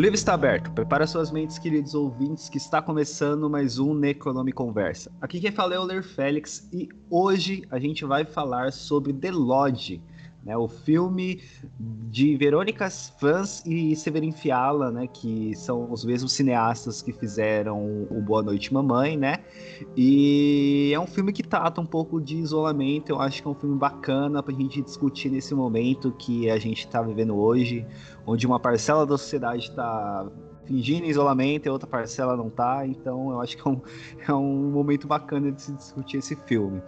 [0.00, 0.72] O livro está aberto.
[0.72, 5.12] Prepara suas mentes, queridos ouvintes, que está começando mais um Necronome Conversa.
[5.20, 9.30] Aqui quem fala é o Ler Félix e hoje a gente vai falar sobre The
[9.30, 10.02] Lodge,
[10.44, 11.42] né, o filme
[11.78, 18.20] de Verônica Fans e Severin Fiala, né, que são os mesmos cineastas que fizeram o
[18.22, 19.38] Boa Noite Mamãe, né?
[19.96, 23.10] E é um filme que trata um pouco de isolamento.
[23.10, 26.58] Eu acho que é um filme bacana para a gente discutir nesse momento que a
[26.58, 27.86] gente está vivendo hoje,
[28.26, 30.26] onde uma parcela da sociedade está
[30.70, 33.80] fingindo isolamento e a outra parcela não tá, então eu acho que é um,
[34.28, 36.80] é um momento bacana de se discutir esse filme.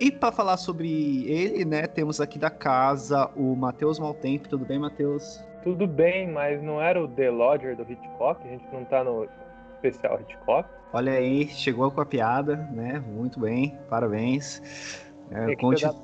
[0.00, 4.48] E para falar sobre ele, né, temos aqui da casa o Matheus Maltempo.
[4.48, 5.44] Tudo bem, Matheus?
[5.62, 8.40] Tudo bem, mas não era o The Lodger do Hitchcock?
[8.46, 9.28] A gente não tá no
[9.74, 10.68] especial Hitchcock?
[10.92, 13.02] Olha aí, chegou com a piada, né?
[13.06, 15.04] Muito bem, parabéns.
[15.30, 15.84] É, conte...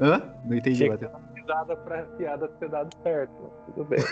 [0.00, 0.34] Hã?
[0.44, 4.00] Não entendi, Matheus risada pra piada ter dado certo, mas tudo bem.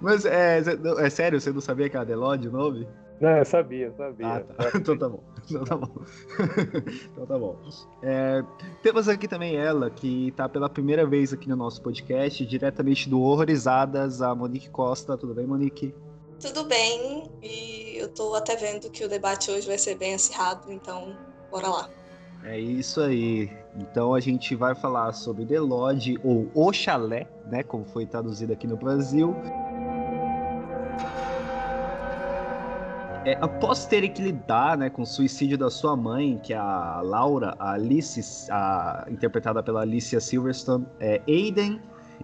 [0.00, 0.60] mas é,
[0.98, 2.86] é sério, você não sabia que era Delode o nome?
[3.20, 4.26] Não, eu sabia, eu sabia.
[4.26, 4.78] Ah, tá.
[4.78, 5.22] então tá bom.
[5.44, 6.04] Então tá bom.
[7.12, 7.60] então tá bom.
[8.02, 8.42] É,
[8.82, 13.20] temos aqui também ela, que tá pela primeira vez aqui no nosso podcast, diretamente do
[13.20, 15.18] Horrorizadas, a Monique Costa.
[15.18, 15.94] Tudo bem, Monique?
[16.40, 20.72] Tudo bem, e eu tô até vendo que o debate hoje vai ser bem acirrado,
[20.72, 21.14] então
[21.50, 21.90] bora lá.
[22.44, 23.50] É isso aí.
[23.76, 28.52] Então a gente vai falar sobre The Lodge ou O Chalé, né, como foi traduzido
[28.52, 29.34] aqui no Brasil.
[33.24, 37.02] É, após terem que lidar né, com o suicídio da sua mãe, que é a
[37.02, 41.78] Laura, a Alice, a, interpretada pela Alicia Silverstone, é, Aiden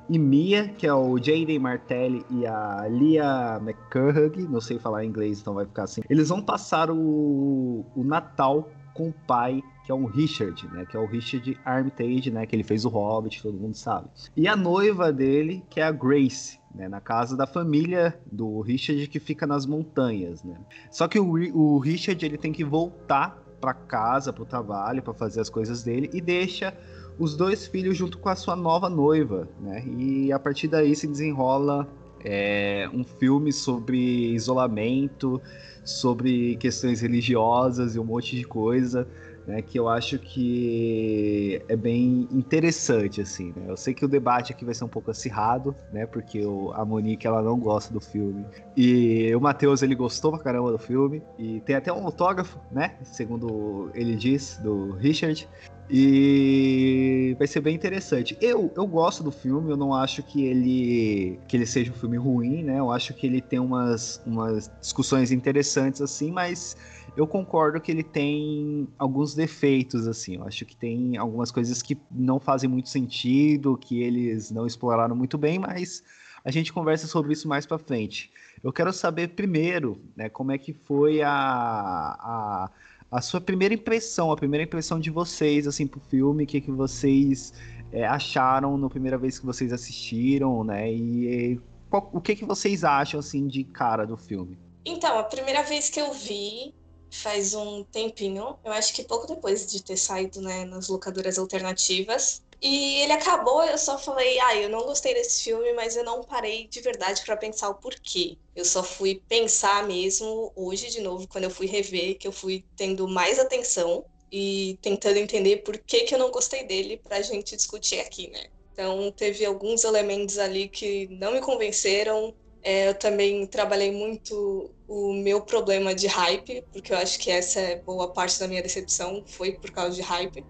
[0.08, 5.40] e Mia, que é o Jaden Martelli e a Lia McCurhug, não sei falar inglês,
[5.40, 6.00] então vai ficar assim.
[6.08, 10.84] Eles vão passar o, o Natal com o pai que é um Richard, né?
[10.84, 12.44] Que é o Richard Armitage, né?
[12.44, 14.08] Que ele fez o Hobbit, todo mundo sabe.
[14.36, 19.06] E a noiva dele, que é a Grace, né, na casa da família do Richard
[19.06, 20.58] que fica nas montanhas, né?
[20.90, 25.14] Só que o, o Richard ele tem que voltar para casa, para o trabalho, para
[25.14, 26.76] fazer as coisas dele e deixa
[27.16, 29.84] os dois filhos junto com a sua nova noiva, né?
[29.86, 31.88] E a partir daí se desenrola
[32.24, 35.40] é, um filme sobre isolamento,
[35.84, 39.06] sobre questões religiosas e um monte de coisa
[39.46, 43.66] né, que eu acho que é bem interessante, assim, né?
[43.68, 46.84] Eu sei que o debate aqui vai ser um pouco acirrado, né, porque o, a
[46.84, 48.44] Monique, ela não gosta do filme,
[48.76, 52.96] e o Matheus, ele gostou pra caramba do filme, e tem até um autógrafo, né,
[53.04, 55.48] segundo ele diz, do Richard,
[55.88, 58.36] e vai ser bem interessante.
[58.40, 62.16] Eu, eu gosto do filme, eu não acho que ele que ele seja um filme
[62.16, 62.78] ruim, né?
[62.78, 66.76] Eu acho que ele tem umas, umas discussões interessantes assim, mas
[67.16, 70.36] eu concordo que ele tem alguns defeitos, assim.
[70.36, 75.16] Eu acho que tem algumas coisas que não fazem muito sentido, que eles não exploraram
[75.16, 76.04] muito bem, mas
[76.44, 78.30] a gente conversa sobre isso mais para frente.
[78.62, 82.70] Eu quero saber primeiro, né, como é que foi a, a,
[83.10, 86.70] a sua primeira impressão, a primeira impressão de vocês, assim, pro filme, o que, que
[86.70, 87.52] vocês
[87.92, 92.84] é, acharam na primeira vez que vocês assistiram, né, e qual, o que, que vocês
[92.84, 94.58] acham, assim, de cara do filme?
[94.84, 96.72] Então, a primeira vez que eu vi,
[97.10, 102.42] faz um tempinho, eu acho que pouco depois de ter saído né, nas locadoras alternativas.
[102.60, 106.22] E ele acabou, eu só falei, ah, eu não gostei desse filme, mas eu não
[106.22, 108.38] parei de verdade para pensar o porquê.
[108.54, 112.64] Eu só fui pensar mesmo hoje de novo, quando eu fui rever, que eu fui
[112.74, 117.54] tendo mais atenção e tentando entender por que, que eu não gostei dele pra gente
[117.54, 118.46] discutir aqui, né?
[118.72, 122.34] Então teve alguns elementos ali que não me convenceram,
[122.66, 127.60] é, eu também trabalhei muito o meu problema de hype, porque eu acho que essa
[127.60, 130.44] é boa parte da minha decepção, foi por causa de hype.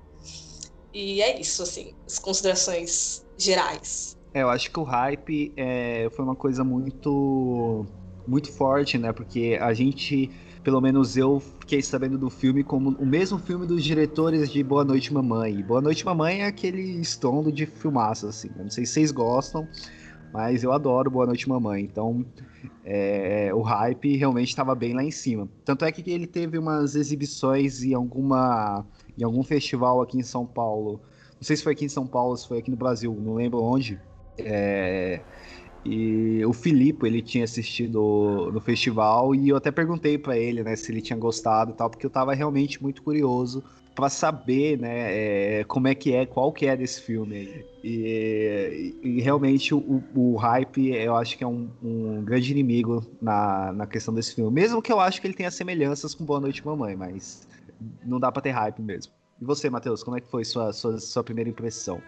[0.94, 4.16] E é isso, assim, as considerações gerais.
[4.32, 7.84] É, eu acho que o hype é, foi uma coisa muito,
[8.26, 9.12] muito forte, né?
[9.12, 10.31] Porque a gente,
[10.65, 14.87] pelo menos eu, fiquei sabendo do filme como o mesmo filme dos diretores de Boa
[14.87, 15.62] Noite Mamãe.
[15.62, 18.49] Boa Noite Mamãe é aquele estrondo de filmaço, assim.
[18.56, 19.69] Eu não sei se vocês gostam,
[20.37, 22.23] mas eu adoro Boa Noite Mamãe, então
[22.85, 25.49] é, o hype realmente estava bem lá em cima.
[25.65, 28.85] Tanto é que ele teve umas exibições em alguma
[29.17, 31.00] em algum festival aqui em São Paulo.
[31.37, 33.62] Não sei se foi aqui em São Paulo, se foi aqui no Brasil, não lembro
[33.62, 33.99] onde.
[34.37, 35.23] É,
[35.83, 40.77] e o Filipe, ele tinha assistido no festival e eu até perguntei para ele, né,
[40.77, 43.65] se ele tinha gostado e tal, porque eu tava realmente muito curioso
[43.96, 47.64] para saber, né, é, como é que é, qual que é desse filme.
[47.82, 53.72] E, e realmente o, o, hype, eu acho que é um, um, grande inimigo na,
[53.72, 54.52] na questão desse filme.
[54.52, 57.48] Mesmo que eu acho que ele tenha semelhanças com Boa Noite Mamãe, mas
[58.04, 59.14] não dá para ter hype mesmo.
[59.40, 62.00] E você, Matheus, como é que foi sua, sua, sua primeira impressão?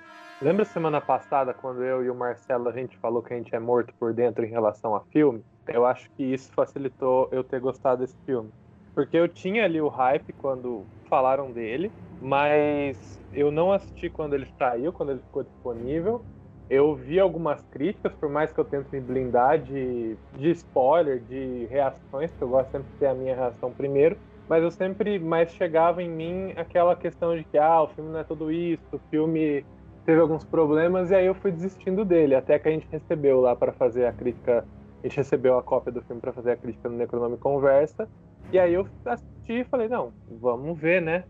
[0.43, 3.59] Lembra semana passada quando eu e o Marcelo a gente falou que a gente é
[3.59, 5.43] morto por dentro em relação a filme?
[5.67, 8.51] Eu acho que isso facilitou eu ter gostado desse filme.
[8.95, 11.91] Porque eu tinha ali o hype quando falaram dele,
[12.21, 16.23] mas eu não assisti quando ele saiu, quando ele ficou disponível.
[16.71, 21.67] Eu vi algumas críticas, por mais que eu tente me blindar de, de spoiler, de
[21.71, 24.19] reações, que eu gosto sempre de ter a minha reação primeiro,
[24.49, 28.19] mas eu sempre mais chegava em mim aquela questão de que ah, o filme não
[28.19, 29.65] é tudo isso, o filme
[30.05, 33.55] teve alguns problemas, e aí eu fui desistindo dele, até que a gente recebeu lá
[33.55, 34.65] para fazer a crítica,
[35.03, 38.09] a gente recebeu a cópia do filme para fazer a crítica no Necronome Conversa,
[38.53, 41.25] e aí eu assisti e falei, não, vamos ver, né?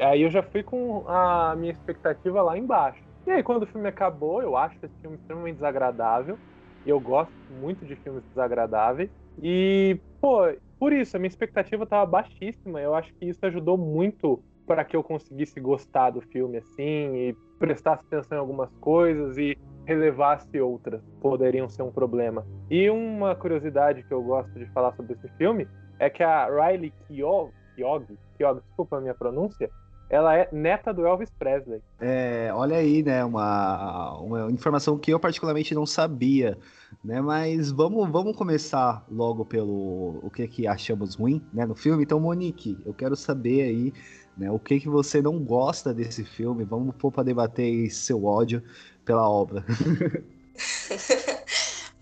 [0.00, 3.02] Aí eu já fui com a minha expectativa lá embaixo.
[3.26, 6.38] E aí, quando o filme acabou, eu acho esse filme extremamente desagradável.
[6.84, 9.10] E eu gosto muito de filmes desagradáveis.
[9.42, 10.40] E, pô,
[10.78, 12.80] por isso, a minha expectativa estava baixíssima.
[12.80, 17.36] Eu acho que isso ajudou muito para que eu conseguisse gostar do filme assim e
[17.58, 19.56] prestasse atenção em algumas coisas e
[19.86, 22.44] relevasse outras poderiam ser um problema.
[22.70, 25.66] E uma curiosidade que eu gosto de falar sobre esse filme
[25.98, 28.04] é que a Riley Keough, Keough,
[28.36, 29.70] Keough desculpa a minha pronúncia,
[30.10, 31.82] ela é neta do Elvis Presley.
[32.00, 36.58] É, olha aí, né, uma, uma informação que eu particularmente não sabia,
[37.02, 42.04] né, mas vamos, vamos começar logo pelo o que que achamos ruim, né, no filme.
[42.04, 43.92] Então, Monique, eu quero saber aí,
[44.36, 46.64] né, o que que você não gosta desse filme.
[46.64, 48.62] Vamos pôr para debater seu ódio
[49.04, 49.64] pela obra.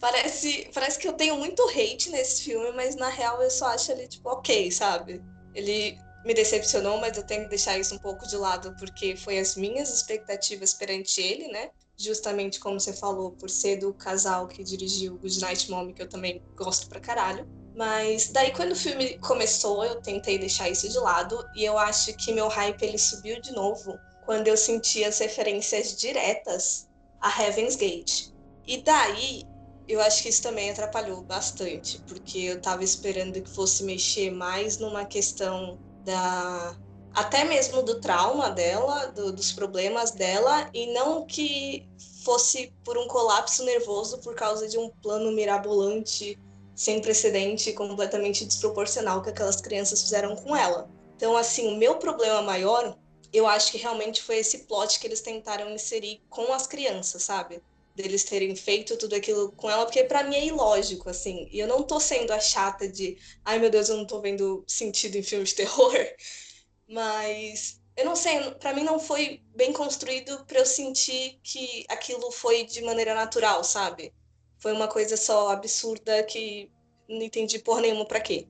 [0.03, 3.93] parece, parece que eu tenho muito hate nesse filme, mas na real eu só acho
[3.93, 5.23] ele tipo ok, sabe?
[5.55, 9.39] Ele me decepcionou, mas eu tenho que deixar isso um pouco de lado, porque foi
[9.39, 11.71] as minhas expectativas perante ele, né?
[11.97, 16.09] Justamente como você falou, por ser do casal que dirigiu Good Night Mommy, que eu
[16.09, 17.47] também gosto pra caralho.
[17.77, 22.13] Mas daí quando o filme começou, eu tentei deixar isso de lado e eu acho
[22.17, 23.97] que meu hype ele subiu de novo
[24.27, 26.89] quando eu senti as referências diretas
[27.21, 28.33] a Heaven's Gate.
[28.67, 29.52] E daí
[29.93, 34.79] eu acho que isso também atrapalhou bastante, porque eu tava esperando que fosse mexer mais
[34.79, 36.77] numa questão da
[37.15, 41.87] até mesmo do trauma dela, do, dos problemas dela, e não que
[42.25, 46.39] fosse por um colapso nervoso por causa de um plano mirabolante
[46.75, 50.89] sem precedente, completamente desproporcional que aquelas crianças fizeram com ela.
[51.17, 52.97] Então, assim, o meu problema maior,
[53.33, 57.63] eu acho que realmente foi esse plot que eles tentaram inserir com as crianças, sabe?
[57.95, 61.49] Deles terem feito tudo aquilo com ela, porque para mim é ilógico, assim.
[61.51, 64.65] E eu não tô sendo a chata de, ai meu Deus, eu não tô vendo
[64.67, 65.95] sentido em filmes de terror.
[66.89, 72.31] Mas eu não sei, para mim não foi bem construído para eu sentir que aquilo
[72.31, 74.13] foi de maneira natural, sabe?
[74.59, 76.71] Foi uma coisa só absurda que
[77.09, 78.47] não entendi por nenhuma para quê.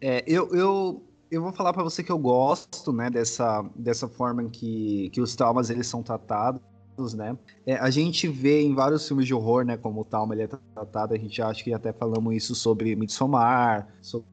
[0.00, 4.48] É, eu, eu, eu vou falar para você que eu gosto, né, dessa, dessa forma
[4.48, 6.69] que, que os traumas eles são tratados
[7.14, 7.36] né?
[7.66, 10.46] É, a gente vê em vários filmes de horror, né, como o Talma ele é
[10.46, 14.26] tratado, a gente acha que até falamos isso sobre Midsommar, sobre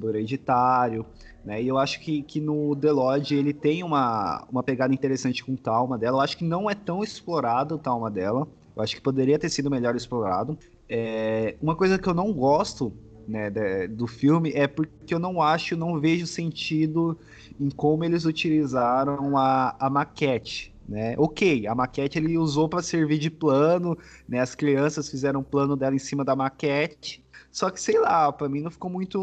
[0.00, 1.04] o Hereditário,
[1.44, 1.62] né?
[1.62, 5.54] E eu acho que, que no The Lodge ele tem uma, uma pegada interessante com
[5.54, 6.18] o Talma dela.
[6.18, 8.46] Eu acho que não é tão explorado o Talma dela.
[8.76, 10.58] Eu acho que poderia ter sido melhor explorado.
[10.88, 12.92] É, uma coisa que eu não gosto
[13.26, 17.18] né, de, do filme é porque eu não acho, não vejo sentido
[17.60, 21.14] em como eles utilizaram a, a maquete né?
[21.18, 23.96] Ok, a maquete ele usou para servir de plano,
[24.28, 24.40] né?
[24.40, 27.24] As crianças fizeram um plano dela em cima da maquete.
[27.52, 29.20] Só que sei lá, para mim não ficou muito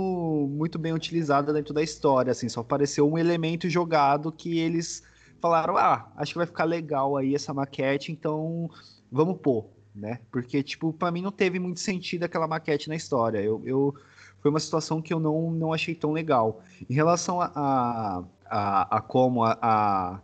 [0.51, 5.01] muito bem utilizada dentro da história, assim, só apareceu um elemento jogado que eles
[5.41, 8.69] falaram: "Ah, acho que vai ficar legal aí essa maquete, então
[9.11, 10.19] vamos pôr", né?
[10.31, 13.39] Porque tipo, para mim não teve muito sentido aquela maquete na história.
[13.39, 13.93] Eu, eu
[14.39, 16.61] foi uma situação que eu não, não achei tão legal.
[16.89, 20.21] Em relação a, a, a, a como a, a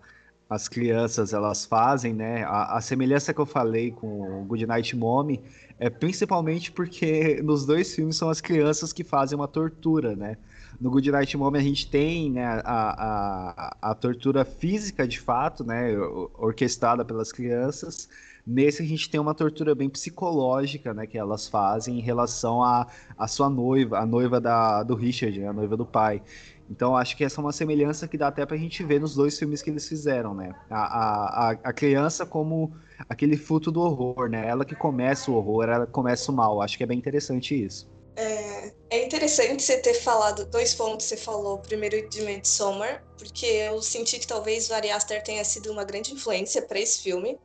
[0.52, 2.44] as crianças elas fazem, né?
[2.44, 5.40] A, a, semelhança que eu falei com o Goodnight Mommy
[5.80, 10.36] é principalmente porque nos dois filmes são as crianças que fazem uma tortura, né?
[10.80, 15.98] No Goodnight Mommy a gente tem né, a, a, a tortura física de fato, né?
[16.38, 18.10] Orquestrada pelas crianças.
[18.46, 21.08] Nesse a gente tem uma tortura bem psicológica, né?
[21.08, 22.82] Que elas fazem em relação à
[23.18, 26.22] a, a, sua noiva, a noiva da, do Richard, né, a noiva do pai.
[26.72, 29.38] Então acho que essa é uma semelhança que dá até pra gente ver nos dois
[29.38, 30.54] filmes que eles fizeram, né?
[30.70, 32.74] A, a, a criança como
[33.10, 34.48] aquele fruto do horror, né?
[34.48, 36.62] Ela que começa o horror, ela começa o mal.
[36.62, 37.90] Acho que é bem interessante isso.
[38.16, 41.58] É, é interessante você ter falado dois pontos que você falou.
[41.60, 46.62] Primeiro de Midsommar, porque eu senti que talvez Ari Aster tenha sido uma grande influência
[46.62, 47.38] para esse filme.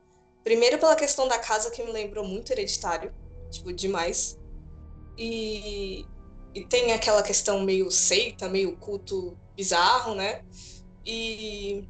[0.44, 3.12] Primeiro pela questão da casa que me lembrou muito Hereditário,
[3.50, 4.38] tipo demais.
[5.18, 6.06] E
[6.56, 10.42] e tem aquela questão meio seita, meio culto bizarro, né?
[11.04, 11.86] E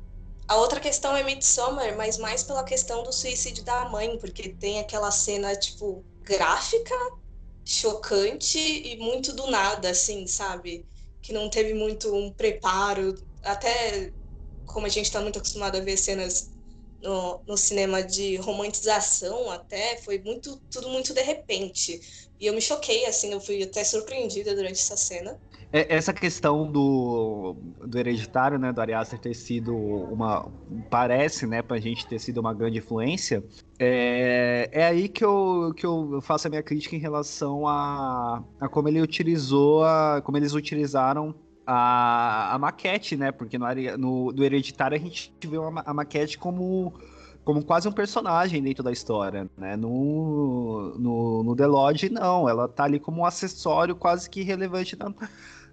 [0.49, 4.81] a outra questão é Midsommar, mas mais pela questão do suicídio da mãe, porque tem
[4.81, 6.97] aquela cena, tipo, gráfica,
[7.65, 10.85] chocante e muito do nada, assim, sabe?
[11.23, 14.13] Que não teve muito um preparo, até
[14.65, 16.51] como a gente está muito acostumado a ver cenas
[17.03, 22.00] no, no cinema de romantização até, foi muito tudo muito de repente.
[22.38, 25.38] E eu me choquei, assim, eu fui até surpreendida durante essa cena.
[25.73, 30.49] É, essa questão do, do hereditário, né, do Ari Aster ter sido uma.
[30.91, 33.43] Parece, né, pra gente ter sido uma grande influência.
[33.79, 38.69] É, é aí que eu, que eu faço a minha crítica em relação a, a
[38.69, 41.35] como ele utilizou, a, como eles utilizaram
[41.67, 43.33] a, a maquete, né?
[43.33, 43.67] Porque no,
[43.99, 46.95] no, do Hereditário a gente vê uma, a maquete como,
[47.45, 49.77] como quase um personagem dentro da história, né?
[49.77, 52.49] No, no, no The Lodge, não.
[52.49, 55.13] Ela tá ali como um acessório quase que relevante na,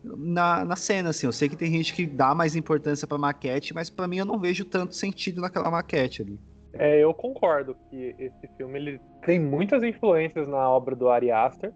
[0.03, 1.27] na, na cena, assim.
[1.27, 4.25] Eu sei que tem gente que dá mais importância pra maquete, mas para mim eu
[4.25, 6.39] não vejo tanto sentido naquela maquete ali.
[6.73, 11.71] É, eu concordo que esse filme ele tem muitas influências na obra do Ari Aster,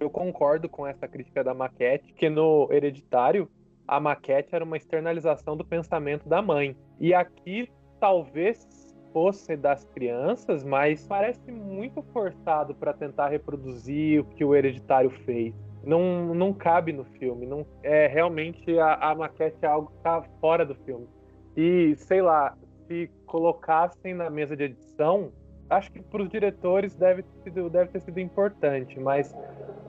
[0.00, 3.48] eu concordo com essa crítica da maquete, que no Hereditário
[3.86, 6.76] a maquete era uma externalização do pensamento da mãe.
[7.00, 8.66] E aqui talvez
[9.12, 15.54] fosse das crianças, mas parece muito forçado para tentar reproduzir o que o Hereditário fez.
[15.82, 20.22] Não, não cabe no filme, não é realmente a, a maquete é algo que está
[20.40, 21.08] fora do filme.
[21.56, 25.32] E sei lá, se colocassem na mesa de edição,
[25.70, 27.24] acho que para os diretores deve
[27.70, 29.34] deve ter sido importante, mas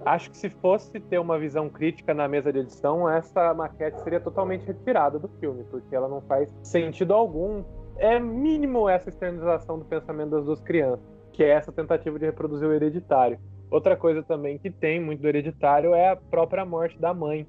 [0.05, 4.19] acho que se fosse ter uma visão crítica na mesa de edição, essa maquete seria
[4.19, 7.63] totalmente retirada do filme, porque ela não faz sentido algum.
[7.97, 12.67] É mínimo essa externalização do pensamento das duas crianças, que é essa tentativa de reproduzir
[12.67, 13.39] o hereditário.
[13.69, 17.45] Outra coisa também que tem muito do hereditário é a própria morte da mãe,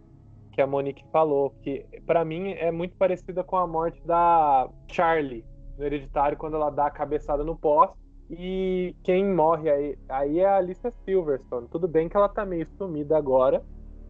[0.53, 5.45] que a Monique falou, que para mim é muito parecida com a morte da Charlie
[5.79, 7.97] no hereditário, quando ela dá a cabeçada no poste
[8.31, 11.69] e quem morre aí, aí é a Alicia Silverstone.
[11.69, 13.61] Tudo bem que ela tá meio sumida agora,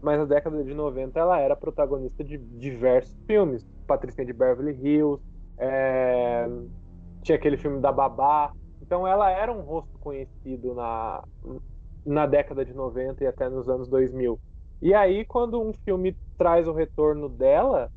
[0.02, 3.64] mas na década de 90 ela era protagonista de diversos filmes.
[3.86, 5.22] Patricinha de Beverly Hills,
[5.58, 6.46] é...
[7.22, 8.52] tinha aquele filme da Babá.
[8.82, 11.24] Então ela era um rosto conhecido na,
[12.04, 14.38] na década de 90 e até nos anos 2000.
[14.82, 17.90] E aí, quando um filme traz o retorno dela,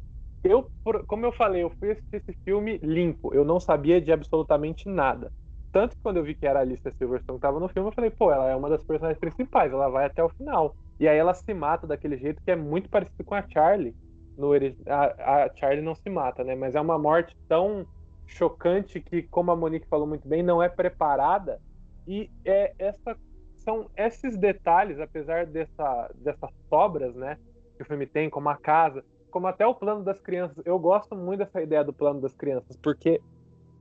[0.44, 0.70] eu,
[1.08, 3.34] como eu falei, eu fui assistir esse filme limpo.
[3.34, 5.32] Eu não sabia de absolutamente nada.
[5.74, 7.94] Tanto que quando eu vi que era a Alicia Silverstone que tava no filme, eu
[7.94, 10.76] falei, pô, ela é uma das personagens principais, ela vai até o final.
[11.00, 13.96] E aí ela se mata daquele jeito que é muito parecido com a Charlie.
[14.38, 16.54] No, a, a Charlie não se mata, né?
[16.54, 17.88] Mas é uma morte tão
[18.28, 21.60] chocante que, como a Monique falou muito bem, não é preparada.
[22.08, 23.18] E é essa,
[23.58, 27.36] são esses detalhes, apesar dessa, dessas sobras, né?
[27.78, 30.64] Que o filme tem, como a casa, como até o plano das crianças.
[30.64, 33.20] Eu gosto muito dessa ideia do plano das crianças, porque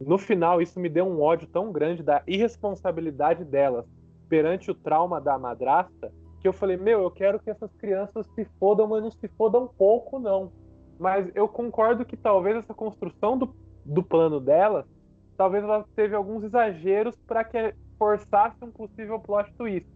[0.07, 3.87] no final, isso me deu um ódio tão grande da irresponsabilidade delas
[4.29, 8.45] perante o trauma da madrasta, que eu falei, meu, eu quero que essas crianças se
[8.59, 10.51] fodam, mas não se fodam pouco, não.
[10.99, 13.55] Mas eu concordo que talvez essa construção do,
[13.85, 14.87] do plano delas,
[15.37, 19.89] talvez ela teve alguns exageros para que forçasse um possível plot twist.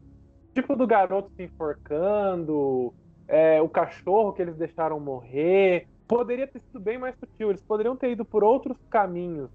[0.55, 2.95] Tipo do garoto se enforcando,
[3.27, 5.89] é, o cachorro que eles deixaram morrer.
[6.07, 7.51] Poderia ter sido bem mais sutil.
[7.51, 9.51] Eles poderiam ter ido por outros caminhos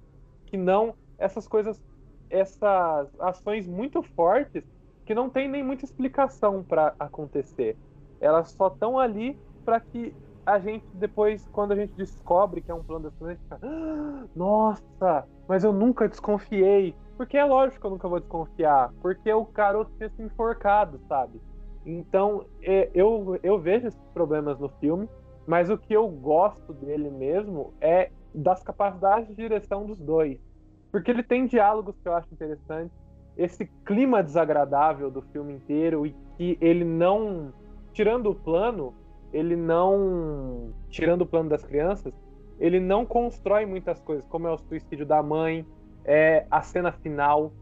[0.51, 1.81] que não essas coisas,
[2.29, 4.63] essas ações muito fortes
[5.05, 7.77] que não tem nem muita explicação para acontecer.
[8.19, 10.13] Elas só estão ali para que
[10.45, 13.59] a gente depois, quando a gente descobre que é um plano da a gente fica,
[13.61, 16.93] ah, nossa, mas eu nunca desconfiei.
[17.15, 21.39] Porque é lógico que eu nunca vou desconfiar, porque o garoto tinha se enforcado, sabe?
[21.85, 25.07] Então, é, eu, eu vejo esses problemas no filme,
[25.47, 30.39] mas o que eu gosto dele mesmo é das capacidades de direção dos dois.
[30.91, 32.95] Porque ele tem diálogos que eu acho interessantes,
[33.37, 37.53] esse clima desagradável do filme inteiro e que ele não.
[37.93, 38.93] Tirando o plano,
[39.31, 40.73] ele não.
[40.89, 42.13] Tirando o plano das crianças,
[42.59, 45.65] ele não constrói muitas coisas, como é o suicídio da mãe,
[46.03, 47.53] é a cena final.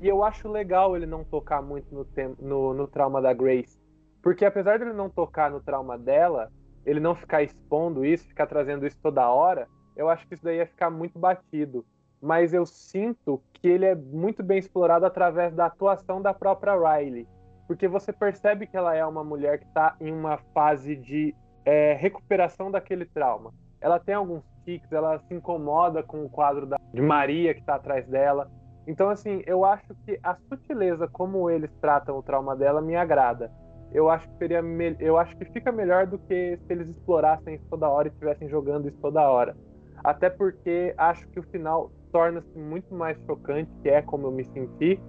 [0.00, 2.06] E eu acho legal ele não tocar muito no,
[2.40, 3.80] no, no trauma da Grace.
[4.22, 6.50] Porque apesar de ele não tocar no trauma dela,
[6.84, 10.58] ele não ficar expondo isso, ficar trazendo isso toda hora, eu acho que isso daí
[10.58, 11.84] ia ficar muito batido.
[12.20, 17.26] Mas eu sinto que ele é muito bem explorado através da atuação da própria Riley.
[17.66, 21.34] Porque você percebe que ela é uma mulher que está em uma fase de
[21.64, 23.52] é, recuperação daquele trauma.
[23.80, 27.74] Ela tem alguns tics, ela se incomoda com o quadro da, de Maria que está
[27.74, 28.50] atrás dela.
[28.86, 33.50] Então, assim, eu acho que a sutileza como eles tratam o trauma dela me agrada.
[33.92, 34.62] Eu acho que seria
[35.00, 38.48] eu acho que fica melhor do que se eles explorassem isso toda hora e estivessem
[38.48, 39.56] jogando isso toda hora.
[40.04, 44.44] Até porque acho que o final torna-se muito mais chocante, que é como eu me
[44.44, 45.00] senti,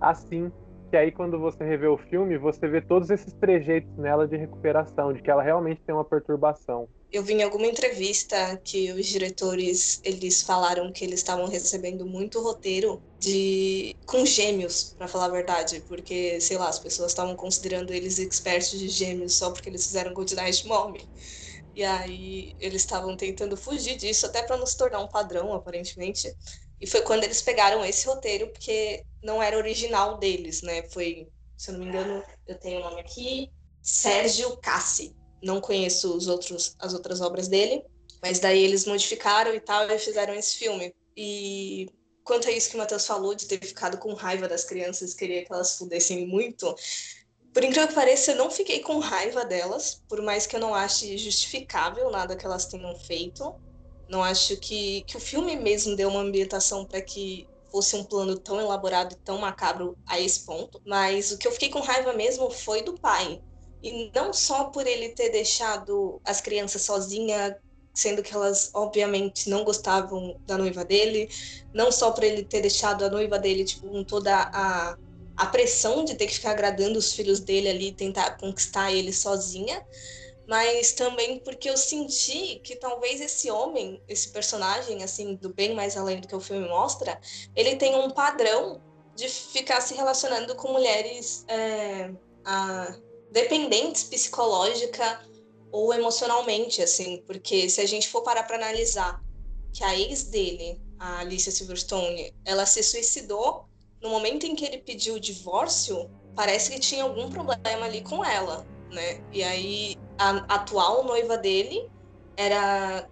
[0.00, 0.50] assim
[0.92, 5.10] que aí quando você revê o filme, você vê todos esses trejeitos nela de recuperação,
[5.10, 6.86] de que ela realmente tem uma perturbação.
[7.10, 12.42] Eu vi em alguma entrevista que os diretores eles falaram que eles estavam recebendo muito
[12.42, 17.90] roteiro de com gêmeos, para falar a verdade, porque sei lá, as pessoas estavam considerando
[17.90, 21.00] eles expertos de gêmeos só porque eles fizeram Good Night Mommy.
[21.74, 26.32] E aí eles estavam tentando fugir disso até para não se tornar um padrão, aparentemente.
[26.80, 30.82] E foi quando eles pegaram esse roteiro, porque não era original deles, né?
[30.90, 33.50] Foi, se eu não me engano, eu tenho o nome aqui,
[33.80, 35.14] Sérgio Cassi.
[35.42, 37.82] Não conheço os outros, as outras obras dele,
[38.20, 40.94] mas daí eles modificaram e tal e fizeram esse filme.
[41.16, 41.88] E
[42.24, 45.44] quanto a isso que o Matheus falou, de ter ficado com raiva das crianças, queria
[45.44, 46.74] que elas fudessem muito,
[47.52, 50.74] por incrível que pareça, eu não fiquei com raiva delas, por mais que eu não
[50.74, 53.54] ache justificável nada que elas tenham feito.
[54.08, 58.38] Não acho que, que o filme mesmo deu uma ambientação para que fosse um plano
[58.38, 60.80] tão elaborado e tão macabro a esse ponto.
[60.86, 63.40] Mas o que eu fiquei com raiva mesmo foi do pai.
[63.82, 67.54] E não só por ele ter deixado as crianças sozinhas,
[67.92, 71.28] sendo que elas obviamente não gostavam da noiva dele,
[71.74, 74.96] não só por ele ter deixado a noiva dele tipo, com toda a,
[75.42, 79.84] a pressão de ter que ficar agradando os filhos dele ali, tentar conquistar ele sozinha,
[80.46, 85.96] mas também porque eu senti que talvez esse homem, esse personagem, assim, do bem mais
[85.96, 87.20] além do que o filme mostra,
[87.56, 88.80] ele tem um padrão
[89.16, 92.12] de ficar se relacionando com mulheres é,
[92.44, 92.96] a,
[93.32, 95.26] dependentes psicológica
[95.72, 99.20] ou emocionalmente, assim, porque se a gente for parar para analisar
[99.72, 103.71] que a ex dele, a Alicia Silverstone, ela se suicidou
[104.02, 108.24] no momento em que ele pediu o divórcio, parece que tinha algum problema ali com
[108.24, 109.22] ela, né?
[109.32, 111.88] E aí a atual noiva dele
[112.36, 113.08] era,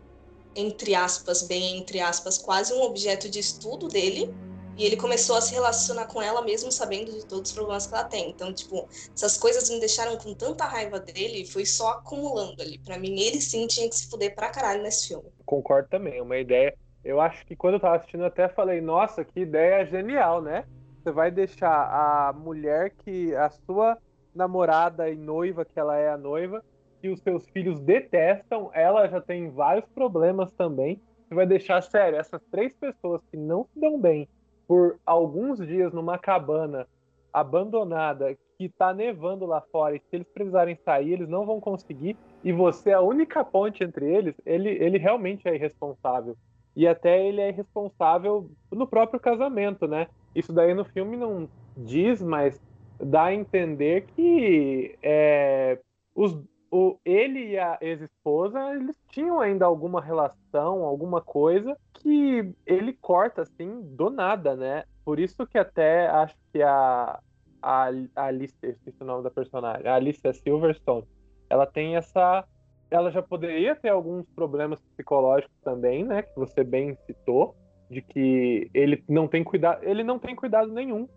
[0.56, 4.34] entre aspas, bem entre aspas, quase um objeto de estudo dele.
[4.76, 7.94] E ele começou a se relacionar com ela mesmo sabendo de todos os problemas que
[7.94, 8.30] ela tem.
[8.30, 12.78] Então, tipo, essas coisas me deixaram com tanta raiva dele, foi só acumulando ali.
[12.78, 15.28] Para mim, ele sim tinha que se fuder pra caralho nesse filme.
[15.44, 16.74] Concordo também, uma ideia.
[17.04, 20.64] Eu acho que quando eu tava assistindo, eu até falei, nossa, que ideia genial, né?
[21.02, 23.96] Você vai deixar a mulher que a sua
[24.34, 26.62] namorada e noiva, que ela é a noiva,
[27.00, 31.00] que os seus filhos detestam, ela já tem vários problemas também.
[31.26, 34.28] Você vai deixar, sério, essas três pessoas que não se dão bem
[34.68, 36.86] por alguns dias numa cabana
[37.32, 42.16] abandonada, que tá nevando lá fora, e se eles precisarem sair, eles não vão conseguir,
[42.44, 46.36] e você é a única ponte entre eles, ele, ele realmente é irresponsável.
[46.76, 50.08] E até ele é irresponsável no próprio casamento, né?
[50.34, 52.60] Isso daí no filme não diz, mas
[52.98, 55.78] dá a entender que é,
[56.14, 56.38] os,
[56.70, 63.42] o, ele e a ex-esposa, eles tinham ainda alguma relação, alguma coisa que ele corta
[63.42, 64.84] assim do nada, né?
[65.04, 67.18] Por isso que até acho que a,
[67.60, 71.06] a, a Alice, esqueci o nome da personagem, a Alicia Silverstone,
[71.48, 72.44] ela tem essa.
[72.90, 76.22] Ela já poderia ter alguns problemas psicológicos também, né?
[76.22, 77.54] Que você bem citou,
[77.90, 81.08] de que ele não tem cuidado, ele não tem cuidado nenhum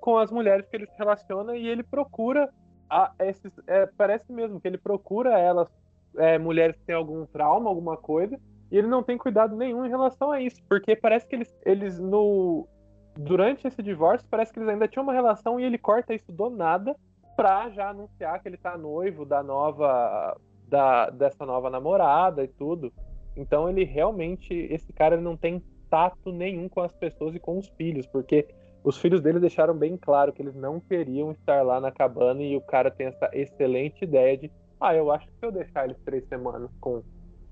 [0.00, 2.48] com as mulheres que ele se relaciona e ele procura
[2.88, 5.68] a, esses, é, parece mesmo que ele procura elas,
[6.16, 8.38] é, mulheres que têm algum trauma, alguma coisa,
[8.70, 11.98] e ele não tem cuidado nenhum em relação a isso, porque parece que eles, eles
[11.98, 12.66] no
[13.14, 16.48] durante esse divórcio, parece que eles ainda tinham uma relação e ele corta isso do
[16.48, 16.96] nada
[17.36, 20.34] pra já anunciar que ele tá noivo da nova
[20.66, 22.90] da, dessa nova namorada e tudo.
[23.36, 27.68] Então ele realmente, esse cara não tem tato nenhum com as pessoas e com os
[27.76, 28.48] filhos, porque
[28.82, 32.56] os filhos dele deixaram bem claro que eles não queriam estar lá na cabana e
[32.56, 34.50] o cara tem essa excelente ideia de
[34.80, 37.02] ah, eu acho que se eu deixar eles três semanas com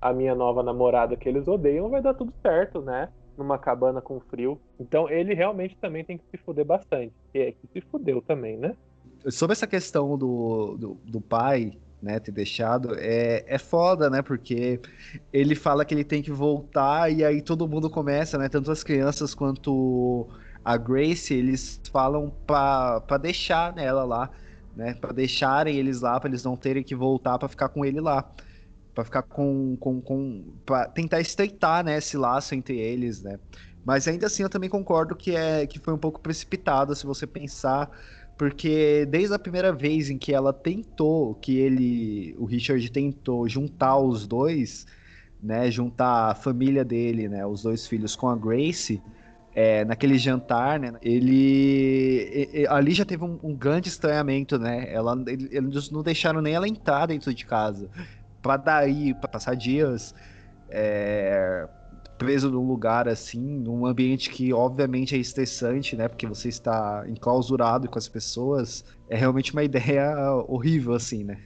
[0.01, 3.09] a minha nova namorada que eles odeiam, vai dar tudo certo, né?
[3.37, 4.59] Numa cabana com frio.
[4.79, 7.13] Então ele realmente também tem que se fuder bastante.
[7.35, 8.75] E é que se fudeu também, né?
[9.29, 14.21] Sobre essa questão do, do, do pai, né, ter deixado, é, é foda, né?
[14.21, 14.81] Porque
[15.31, 18.49] ele fala que ele tem que voltar e aí todo mundo começa, né?
[18.49, 20.29] Tanto as crianças quanto
[20.63, 24.31] a Grace, eles falam para deixar ela lá,
[24.75, 24.95] né?
[24.95, 28.33] Para deixarem eles lá, para eles não terem que voltar para ficar com ele lá.
[28.93, 29.77] para ficar com.
[29.77, 33.39] com, com pra tentar estreitar né, esse laço entre eles, né?
[33.83, 37.25] Mas ainda assim eu também concordo que, é, que foi um pouco precipitado se você
[37.25, 37.89] pensar.
[38.41, 43.99] Porque desde a primeira vez em que ela tentou, que ele, o Richard tentou juntar
[43.99, 44.87] os dois,
[45.39, 48.99] né, juntar a família dele, né, os dois filhos com a Grace,
[49.53, 50.91] é, naquele jantar, né?
[51.03, 52.65] Ele.
[52.67, 54.91] Ali já teve um, um grande estranhamento, né?
[54.91, 57.91] Ela, eles não deixaram nem ela entrar dentro de casa.
[58.41, 60.15] Pra daí, pra passar dias.
[60.67, 61.69] É,
[62.21, 66.07] preso num lugar assim, num ambiente que obviamente é estressante, né?
[66.07, 70.15] Porque você está enclausurado com as pessoas, é realmente uma ideia
[70.47, 71.43] horrível, assim, né?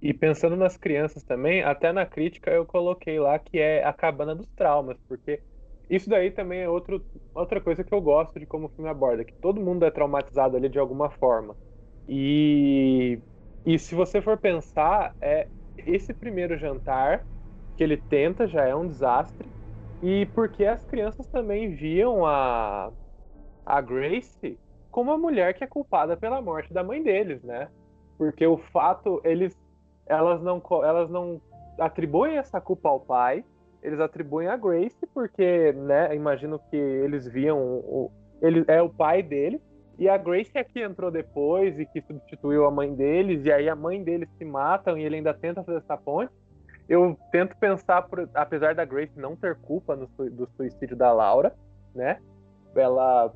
[0.00, 4.34] E pensando nas crianças também, até na crítica eu coloquei lá que é a cabana
[4.34, 5.42] dos traumas, porque
[5.90, 9.24] isso daí também é outro, outra coisa que eu gosto de como o filme aborda,
[9.24, 11.56] que todo mundo é traumatizado ali de alguma forma.
[12.06, 13.20] E,
[13.64, 17.26] e se você for pensar, é esse primeiro jantar
[17.76, 19.52] que ele tenta já é um desastre.
[20.02, 22.92] E porque as crianças também viam a,
[23.66, 24.58] a Grace
[24.90, 27.68] como a mulher que é culpada pela morte da mãe deles, né?
[28.16, 29.56] Porque o fato, eles,
[30.06, 31.40] elas não, elas não
[31.78, 33.44] atribuem essa culpa ao pai,
[33.82, 39.22] eles atribuem a Grace porque, né, imagino que eles viam o, ele é o pai
[39.22, 39.60] dele
[39.98, 43.68] e a Grace é que entrou depois e que substituiu a mãe deles e aí
[43.68, 46.32] a mãe deles se matam e ele ainda tenta fazer essa ponte.
[46.88, 51.54] Eu tento pensar, por, apesar da Grace não ter culpa no, do suicídio da Laura,
[51.94, 52.18] né?
[52.74, 53.32] Ela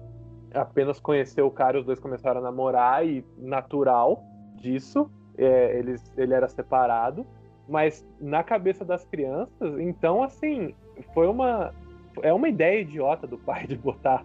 [0.55, 4.23] apenas conheceu o cara, os dois começaram a namorar e natural
[4.57, 7.27] disso, é, eles, ele era separado
[7.69, 10.75] mas na cabeça das crianças, então assim,
[11.15, 11.73] foi uma
[12.21, 14.25] é uma ideia idiota do pai de botar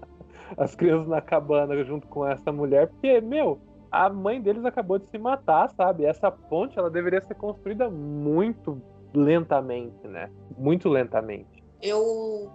[0.58, 3.60] as crianças na cabana junto com essa mulher, porque meu,
[3.92, 6.06] a mãe deles acabou de se matar, sabe?
[6.06, 8.82] Essa ponte ela deveria ser construída muito
[9.14, 10.30] lentamente, né?
[10.58, 11.64] Muito lentamente.
[11.82, 12.52] Eu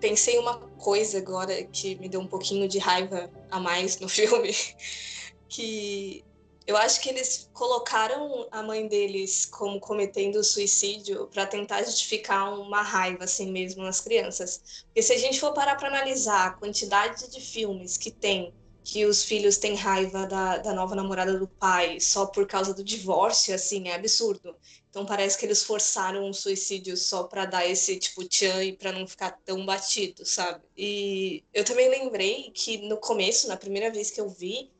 [0.00, 4.54] pensei uma coisa agora que me deu um pouquinho de raiva a mais no filme,
[5.48, 6.24] que
[6.66, 12.82] eu acho que eles colocaram a mãe deles como cometendo suicídio para tentar justificar uma
[12.82, 14.84] raiva assim mesmo nas crianças.
[14.86, 18.52] Porque se a gente for parar para analisar a quantidade de filmes que tem
[18.86, 22.84] que os filhos têm raiva da, da nova namorada do pai só por causa do
[22.84, 24.54] divórcio, assim, é absurdo.
[24.96, 28.92] Então parece que eles forçaram um suicídio só para dar esse tipo tchan e para
[28.92, 30.64] não ficar tão batido, sabe?
[30.74, 34.70] E eu também lembrei que no começo, na primeira vez que eu vi,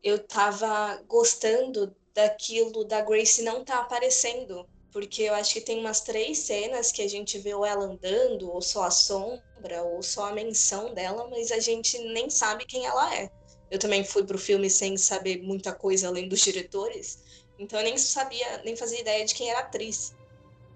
[0.00, 4.64] eu tava gostando daquilo da Grace não tá aparecendo.
[4.92, 8.52] Porque eu acho que tem umas três cenas que a gente vê ou ela andando,
[8.52, 12.86] ou só a sombra, ou só a menção dela, mas a gente nem sabe quem
[12.86, 13.28] ela é.
[13.68, 17.18] Eu também fui pro filme sem saber muita coisa além dos diretores,
[17.58, 20.14] então eu nem sabia, nem fazia ideia de quem era a atriz.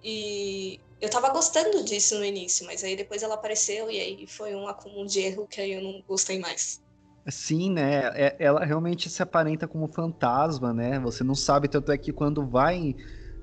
[0.03, 4.55] E eu tava gostando disso no início, mas aí depois ela apareceu e aí foi
[4.55, 6.81] um acúmulo de erro que aí eu não gostei mais.
[7.31, 8.07] Sim, né?
[8.14, 10.99] É, ela realmente se aparenta como fantasma, né?
[11.01, 12.95] Você não sabe, tanto é que quando vai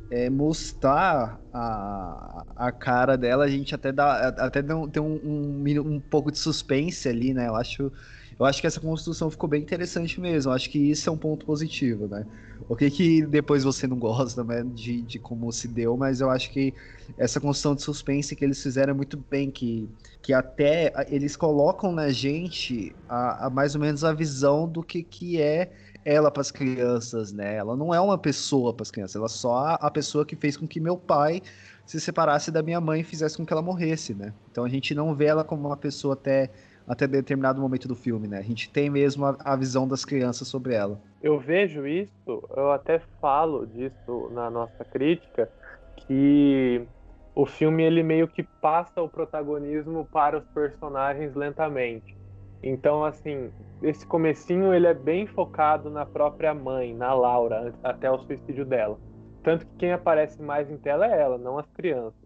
[0.10, 6.02] é, mostrar a, a cara dela, a gente até dá até tem um, um, um,
[6.02, 7.48] pouco de suspense ali, né?
[7.48, 7.91] Eu acho,
[8.38, 10.52] eu acho que essa construção ficou bem interessante mesmo.
[10.52, 12.26] Eu acho que isso é um ponto positivo, né?
[12.67, 16.30] O que que depois você não gosta né, de, de como se deu, mas eu
[16.30, 16.74] acho que
[17.17, 19.89] essa construção de suspense que eles fizeram é muito bem, que,
[20.21, 25.04] que até eles colocam na gente a, a mais ou menos a visão do que,
[25.04, 25.71] que é
[26.04, 27.56] ela para as crianças, né?
[27.56, 30.58] Ela não é uma pessoa para as crianças, ela é só a pessoa que fez
[30.58, 31.41] com que meu pai
[31.86, 34.34] se separasse da minha mãe e fizesse com que ela morresse, né?
[34.52, 36.52] Então a gente não vê ela como uma pessoa até
[36.88, 38.38] até determinado momento do filme, né?
[38.38, 41.00] A gente tem mesmo a, a, visão das crianças sobre ela.
[41.21, 45.50] Eu vejo isso, eu até falo disso na nossa crítica,
[45.95, 46.86] que
[47.34, 52.15] o filme ele meio que passa o protagonismo para os personagens lentamente.
[52.63, 58.19] Então, assim, esse comecinho ele é bem focado na própria mãe, na Laura, até o
[58.19, 58.98] suicídio dela.
[59.43, 62.24] Tanto que quem aparece mais em tela é ela, não as crianças.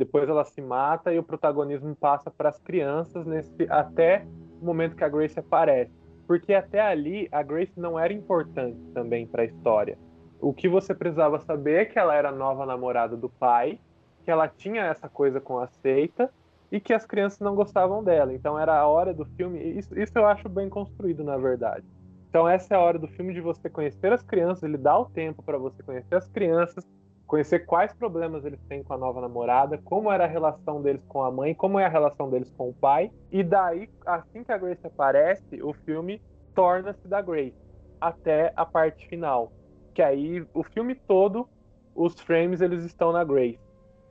[0.00, 4.26] Depois ela se mata e o protagonismo passa para as crianças nesse até
[4.58, 5.92] o momento que a Grace aparece.
[6.26, 9.98] Porque até ali a Grace não era importante também para a história.
[10.40, 13.78] O que você precisava saber é que ela era nova namorada do pai,
[14.24, 16.32] que ela tinha essa coisa com a seita
[16.72, 18.32] e que as crianças não gostavam dela.
[18.32, 19.58] Então era a hora do filme.
[19.58, 21.84] Isso, isso eu acho bem construído, na verdade.
[22.30, 25.04] Então essa é a hora do filme de você conhecer as crianças, ele dá o
[25.04, 26.88] tempo para você conhecer as crianças,
[27.30, 31.22] conhecer quais problemas eles têm com a nova namorada, como era a relação deles com
[31.22, 33.12] a mãe, como é a relação deles com o pai.
[33.30, 36.20] E daí, assim que a Grace aparece, o filme
[36.56, 37.54] torna-se da Grace
[38.00, 39.52] até a parte final.
[39.94, 41.48] Que aí o filme todo,
[41.94, 43.60] os frames eles estão na Grace.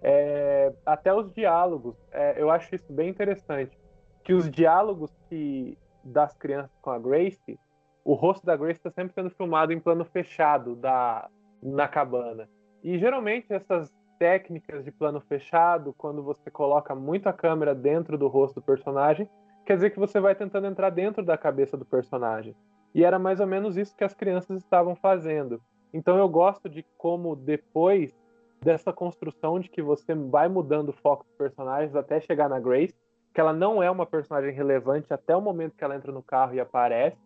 [0.01, 3.77] É, até os diálogos, é, eu acho isso bem interessante.
[4.23, 7.59] Que os diálogos que das crianças com a Grace,
[8.05, 11.29] o rosto da Grace está sempre sendo filmado em plano fechado da
[11.61, 12.47] na cabana.
[12.83, 18.27] E geralmente essas técnicas de plano fechado, quando você coloca muito a câmera dentro do
[18.27, 19.29] rosto do personagem,
[19.65, 22.55] quer dizer que você vai tentando entrar dentro da cabeça do personagem.
[22.93, 25.61] E era mais ou menos isso que as crianças estavam fazendo.
[25.93, 28.13] Então eu gosto de como depois
[28.61, 32.93] dessa construção de que você vai mudando o foco dos personagens até chegar na Grace,
[33.33, 36.53] que ela não é uma personagem relevante até o momento que ela entra no carro
[36.53, 37.17] e aparece,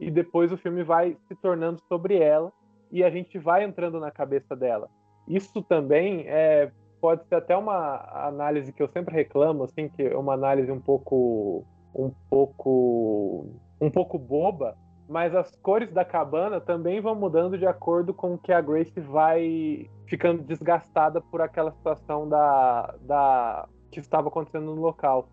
[0.00, 2.52] e depois o filme vai se tornando sobre ela
[2.90, 4.88] e a gente vai entrando na cabeça dela.
[5.28, 10.16] Isso também é, pode ser até uma análise que eu sempre reclamo, assim, que é
[10.16, 13.46] uma análise um pouco um pouco
[13.80, 14.76] um pouco boba,
[15.08, 19.90] mas as cores da cabana também vão mudando de acordo com que a Grace vai
[20.06, 25.28] ficando desgastada por aquela situação da, da que estava acontecendo no local.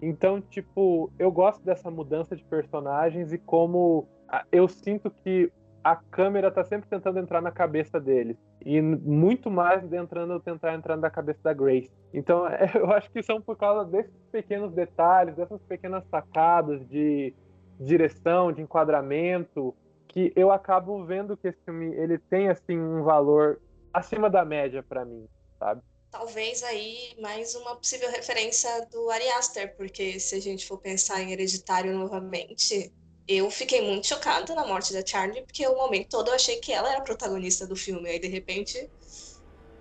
[0.00, 4.06] Então, tipo, eu gosto dessa mudança de personagens e como
[4.50, 5.50] eu sinto que
[5.84, 8.36] a câmera tá sempre tentando entrar na cabeça deles.
[8.64, 11.90] E muito mais entrando, tentar entrar na cabeça da Grace.
[12.14, 17.34] Então, eu acho que são por causa desses pequenos detalhes, dessas pequenas sacadas de
[17.80, 19.74] direção, de enquadramento,
[20.08, 23.60] que eu acabo vendo que esse filme ele tem assim um valor
[23.92, 25.26] acima da média para mim,
[25.58, 25.82] sabe?
[26.10, 31.22] Talvez aí mais uma possível referência do Ari Aster, porque se a gente for pensar
[31.22, 32.92] em Hereditário novamente,
[33.26, 36.72] eu fiquei muito chocada na morte da Charlie, porque o momento todo eu achei que
[36.72, 38.08] ela era a protagonista do filme.
[38.08, 38.90] Aí, de repente,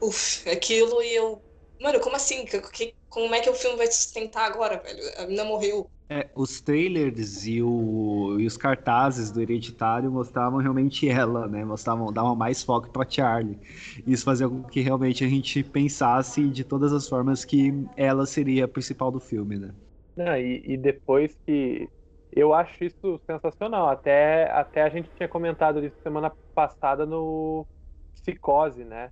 [0.01, 1.41] uff, aquilo e eu.
[1.82, 2.45] Mano, como assim?
[2.45, 5.01] Que, como é que o filme vai sustentar agora, velho?
[5.17, 5.89] A menina morreu.
[6.10, 11.63] É, os trailers e, o, e, os cartazes do Hereditário mostravam realmente ela, né?
[11.63, 13.58] Mostravam, davam mais foco pra Charlie.
[14.06, 18.65] Isso fazia com que realmente a gente pensasse de todas as formas que ela seria
[18.65, 19.73] a principal do filme, né?
[20.17, 21.88] Não, e, e depois que
[22.32, 23.89] eu acho isso sensacional.
[23.89, 27.65] Até, até a gente tinha comentado isso semana passada no
[28.13, 29.12] Psicose, né?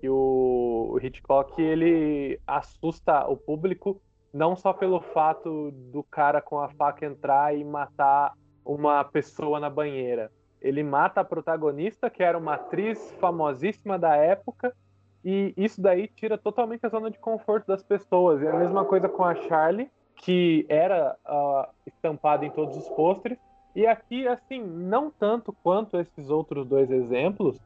[0.00, 4.00] Que o, o Hitchcock ele assusta o público
[4.32, 9.68] não só pelo fato do cara com a faca entrar e matar uma pessoa na
[9.68, 10.30] banheira.
[10.60, 14.74] Ele mata a protagonista, que era uma atriz famosíssima da época,
[15.24, 18.40] e isso daí tira totalmente a zona de conforto das pessoas.
[18.42, 23.38] E a mesma coisa com a Charlie, que era uh, estampada em todos os pôsteres.
[23.74, 27.58] E aqui, assim, não tanto quanto esses outros dois exemplos,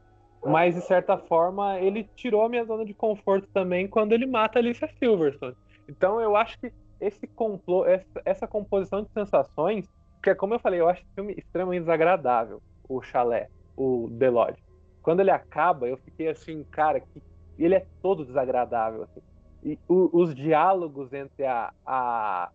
[0.43, 4.59] mas de certa forma ele tirou a minha zona de conforto também quando ele mata
[4.59, 5.55] Alicia Silverstone.
[5.89, 9.87] Então eu acho que esse complô, essa, essa composição de sensações,
[10.21, 14.29] que é como eu falei, eu acho o filme extremamente desagradável, o Chalé, o The
[14.29, 14.63] Lodge.
[15.01, 17.21] Quando ele acaba, eu fiquei assim, cara, que
[17.57, 19.03] ele é todo desagradável.
[19.03, 19.21] Assim.
[19.65, 22.51] E o, os diálogos entre a, a,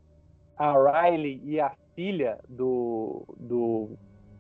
[0.56, 3.90] a Riley e a filha do, do,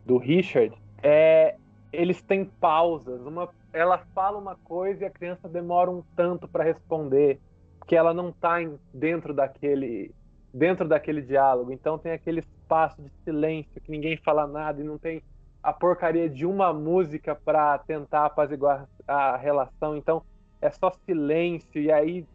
[0.06, 1.56] do Richard, é,
[1.92, 3.26] eles têm pausas.
[3.26, 7.40] Uma, ela fala uma coisa e a criança demora um tanto para responder,
[7.76, 8.58] porque ela não está
[8.94, 10.14] dentro daquele
[10.52, 11.72] dentro daquele diálogo.
[11.72, 15.22] Então tem aquele espaço de silêncio que ninguém fala nada e não tem
[15.62, 19.96] a porcaria de uma música para tentar apaziguar a relação.
[19.96, 20.22] Então
[20.60, 22.26] é só silêncio e aí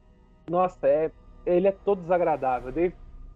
[0.50, 1.12] nossa, é,
[1.46, 2.72] ele é todo desagradável.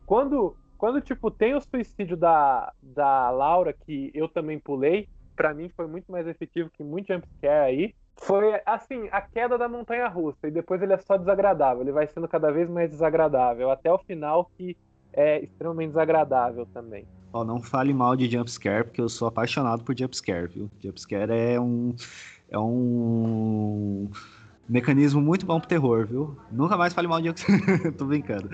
[0.05, 5.69] quando, quando, tipo, tem o suicídio da, da Laura, que eu também pulei, para mim
[5.75, 7.95] foi muito mais efetivo que muito jumpscare aí.
[8.15, 12.05] Foi, assim, a queda da montanha russa, e depois ele é só desagradável, ele vai
[12.07, 14.75] sendo cada vez mais desagradável, até o final que
[15.13, 17.05] é extremamente desagradável também.
[17.31, 20.69] Ó, oh, não fale mal de jumpscare, porque eu sou apaixonado por jumpscare, viu?
[20.81, 21.95] Jumpscare é um.
[22.49, 24.09] É um
[24.69, 26.37] Mecanismo muito bom pro terror, viu?
[26.51, 27.91] Nunca mais fale mal de jumpscare.
[27.97, 28.49] tô brincando.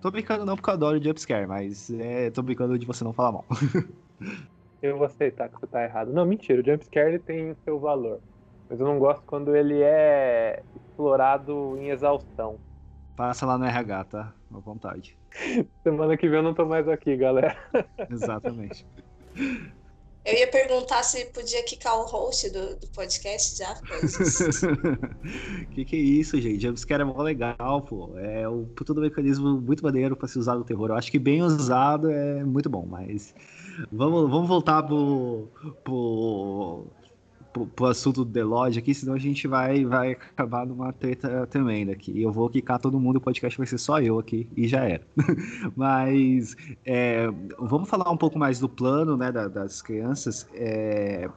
[0.00, 3.32] Tô brincando não porque eu adoro jumpscare, mas é, tô brincando de você não falar
[3.32, 3.46] mal.
[4.80, 6.10] eu vou aceitar que você tá errado.
[6.10, 8.22] Não, mentira, o jumpscare tem o seu valor.
[8.66, 12.58] Mas eu não gosto quando ele é explorado em exaustão.
[13.14, 14.34] Passa lá no RH, tá?
[14.50, 15.18] À vontade.
[15.86, 17.54] Semana que vem eu não tô mais aqui, galera.
[18.10, 18.86] Exatamente.
[20.24, 23.74] Eu ia perguntar se podia quicar o host do, do podcast já.
[25.74, 26.62] que que é isso, gente?
[26.62, 28.16] Jumpscare é mó legal, pô.
[28.16, 30.90] É um puto do mecanismo muito maneiro pra se usar no terror.
[30.90, 33.34] Eu acho que bem usado é muito bom, mas...
[33.90, 35.48] Vamos, vamos voltar pro,
[35.82, 36.86] pro
[37.52, 41.46] pro, pro assunto do The Lodge aqui, senão a gente vai, vai acabar numa treta
[41.46, 42.20] tremenda aqui.
[42.20, 45.02] Eu vou quicar todo mundo, o podcast vai ser só eu aqui, e já era.
[45.76, 50.48] Mas é, vamos falar um pouco mais do plano né, da, das crianças.
[50.54, 51.28] É,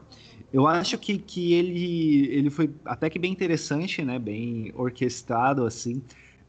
[0.54, 4.17] eu acho que, que ele, ele foi até que bem interessante, né?
[4.17, 6.01] Bem orquestrado, assim.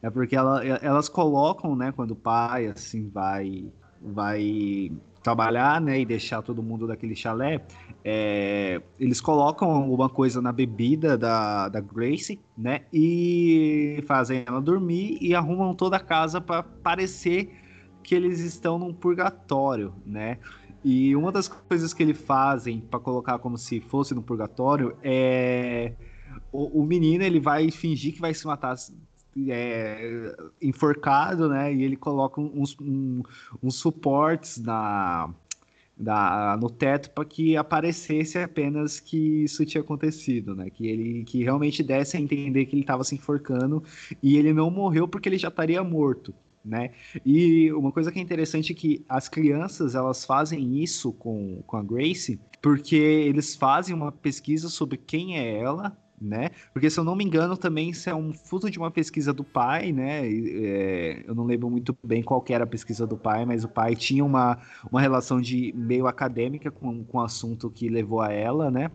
[0.02, 3.64] É porque ela, elas colocam, né, quando o pai, assim, vai,
[4.00, 4.92] vai
[5.26, 7.60] trabalhar, né, e deixar todo mundo daquele chalé,
[8.04, 12.82] é, eles colocam alguma coisa na bebida da, da Grace, né?
[12.92, 17.50] E fazem ela dormir e arrumam toda a casa para parecer
[18.04, 20.38] que eles estão num purgatório, né?
[20.84, 25.94] E uma das coisas que eles fazem para colocar como se fosse no purgatório é
[26.52, 28.76] o, o menino ele vai fingir que vai se matar
[29.48, 31.72] é, enforcado, né?
[31.72, 33.22] E ele coloca uns, um,
[33.62, 35.28] uns suportes na,
[36.60, 40.70] no teto para que aparecesse apenas que isso tinha acontecido, né?
[40.70, 43.82] Que ele que realmente desse a entender que ele estava se enforcando
[44.22, 46.34] e ele não morreu porque ele já estaria morto.
[46.64, 46.90] Né?
[47.24, 51.76] E uma coisa que é interessante é que as crianças elas fazem isso com, com
[51.76, 56.50] a Grace porque eles fazem uma pesquisa sobre quem é ela, né?
[56.72, 59.44] Porque se eu não me engano, também isso é um fruto de uma pesquisa do
[59.44, 60.26] pai, né?
[60.26, 63.94] É, eu não lembro muito bem qual era a pesquisa do pai, mas o pai
[63.94, 64.58] tinha uma,
[64.90, 68.90] uma relação de meio acadêmica com, com o assunto que levou a ela, né?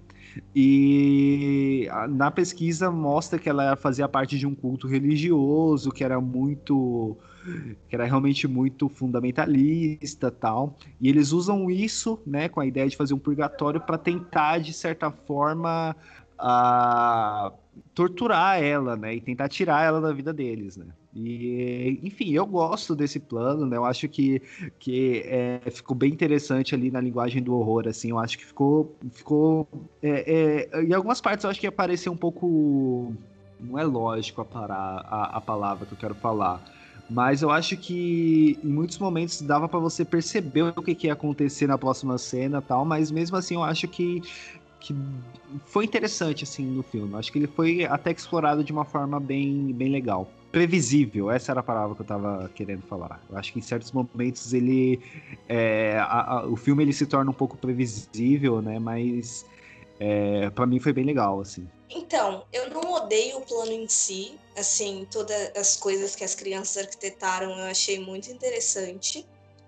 [0.56, 7.18] E na pesquisa mostra que ela fazia parte de um culto religioso, que era muito
[7.90, 10.78] que era realmente muito fundamentalista tal.
[11.00, 14.74] E eles usam isso, né, com a ideia de fazer um purgatório para tentar de
[14.74, 15.96] certa forma
[16.42, 17.54] a
[17.94, 20.88] torturar ela, né, e tentar tirar ela da vida deles, né.
[21.14, 23.76] E, enfim, eu gosto desse plano, né?
[23.76, 24.42] Eu acho que,
[24.80, 28.12] que é, ficou bem interessante ali na linguagem do horror, assim.
[28.12, 29.68] Eu acho que ficou, ficou,
[30.02, 33.14] é, é, em algumas partes eu acho que apareceu um pouco,
[33.60, 36.64] não é lógico a, parar, a, a palavra que eu quero falar,
[37.10, 41.14] mas eu acho que em muitos momentos dava para você perceber o que, que ia
[41.14, 42.86] acontecer na próxima cena, tal.
[42.86, 44.22] Mas mesmo assim, eu acho que
[44.82, 44.96] que
[45.68, 47.16] foi interessante assim no filme.
[47.16, 50.30] Acho que ele foi até explorado de uma forma bem, bem legal.
[50.52, 53.24] Previsível, essa era a palavra que eu tava querendo falar.
[53.30, 55.00] Eu acho que em certos momentos ele.
[55.48, 58.80] É, a, a, o filme ele se torna um pouco previsível, né?
[58.80, 59.46] Mas
[60.00, 61.66] é, para mim foi bem legal, assim.
[61.90, 64.34] Então, eu não odeio o plano em si.
[64.58, 69.26] Assim, todas as coisas que as crianças arquitetaram eu achei muito interessante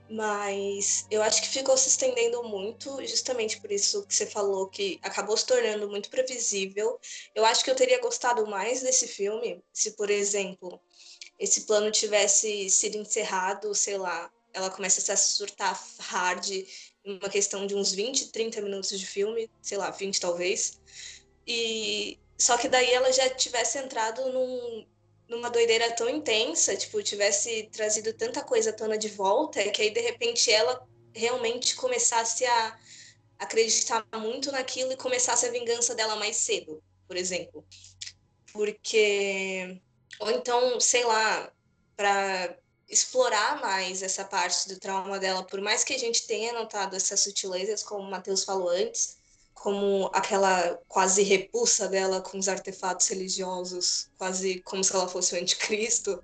[0.10, 5.00] mas eu acho que ficou se estendendo muito, justamente por isso que você falou, que
[5.02, 7.00] acabou se tornando muito previsível.
[7.34, 10.80] Eu acho que eu teria gostado mais desse filme se, por exemplo,
[11.40, 16.48] esse plano tivesse sido encerrado, sei lá, ela começa a surtar hard
[17.06, 20.80] em uma questão de uns 20, 30 minutos de filme, sei lá, 20 talvez.
[21.48, 24.86] E só que daí ela já tivesse entrado num,
[25.34, 29.90] numa doideira tão intensa, tipo, tivesse trazido tanta coisa à tona de volta, que aí
[29.90, 32.80] de repente ela realmente começasse a
[33.38, 37.66] acreditar muito naquilo e começasse a vingança dela mais cedo, por exemplo.
[38.52, 39.82] Porque
[40.20, 41.52] ou então, sei lá,
[41.96, 46.96] para explorar mais essa parte do trauma dela, por mais que a gente tenha notado
[46.96, 49.18] essas sutilezas, como o Matheus falou antes,
[49.54, 55.38] como aquela quase repulsa dela com os artefatos religiosos, quase como se ela fosse o
[55.40, 56.22] anticristo,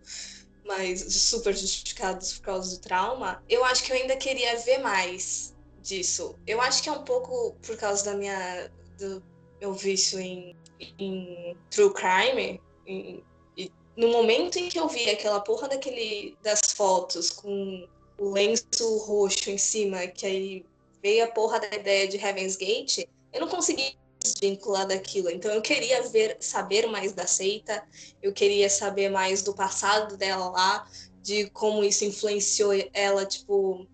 [0.65, 5.55] mas super justificados por causa do trauma, eu acho que eu ainda queria ver mais
[5.81, 6.35] disso.
[6.45, 9.23] Eu acho que é um pouco por causa da minha do
[9.59, 10.55] meu vício em,
[10.99, 13.23] em true crime, em,
[13.99, 17.85] no momento em que eu vi aquela porra daquele das fotos com
[18.17, 20.65] o lenço roxo em cima, que aí
[21.03, 22.99] veio a porra da ideia de Heaven's Gate,
[23.33, 25.29] eu não consegui desvincular daquilo.
[25.29, 27.83] Então eu queria ver, saber mais da seita,
[28.21, 30.87] eu queria saber mais do passado dela lá,
[31.21, 33.87] de como isso influenciou ela, tipo,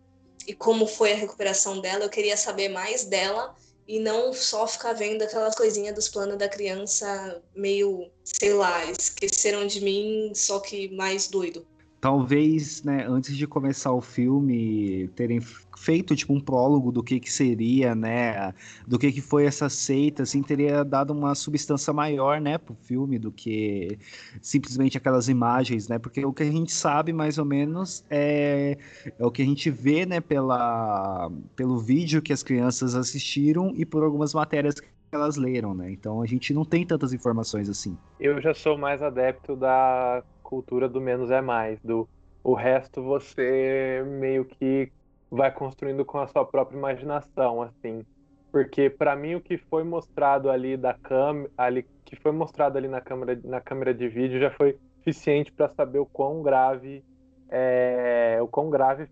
[0.47, 2.05] e como foi a recuperação dela.
[2.05, 3.55] Eu queria saber mais dela
[3.87, 9.67] e não só ficar vendo aquelas coisinhas dos planos da criança meio, sei lá, esqueceram
[9.67, 11.65] de mim, só que mais doido
[12.05, 15.41] talvez, né, antes de começar o filme, terem
[15.75, 18.53] feito tipo um prólogo do que que seria, né,
[18.85, 23.17] do que que foi essa seita, assim, teria dado uma substância maior, né, pro filme
[23.17, 23.97] do que
[24.39, 28.77] simplesmente aquelas imagens, né, porque o que a gente sabe mais ou menos é,
[29.17, 33.83] é o que a gente vê, né, pela, pelo vídeo que as crianças assistiram e
[33.83, 35.91] por algumas matérias que elas leram, né?
[35.91, 37.97] Então a gente não tem tantas informações assim.
[38.19, 42.07] Eu já sou mais adepto da cultura do menos é mais, do
[42.43, 44.91] o resto você meio que
[45.31, 48.05] vai construindo com a sua própria imaginação, assim.
[48.51, 52.87] Porque para mim o que foi mostrado ali da câmera, ali que foi mostrado ali
[52.87, 57.03] na câmera na câmera de vídeo já foi suficiente para saber o quão grave
[57.49, 59.09] é, o quão grave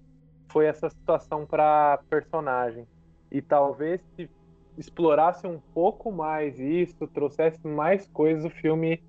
[0.49, 2.87] foi essa situação para personagem.
[3.31, 4.29] E talvez se
[4.77, 9.01] explorasse um pouco mais isso, trouxesse mais coisas, o filme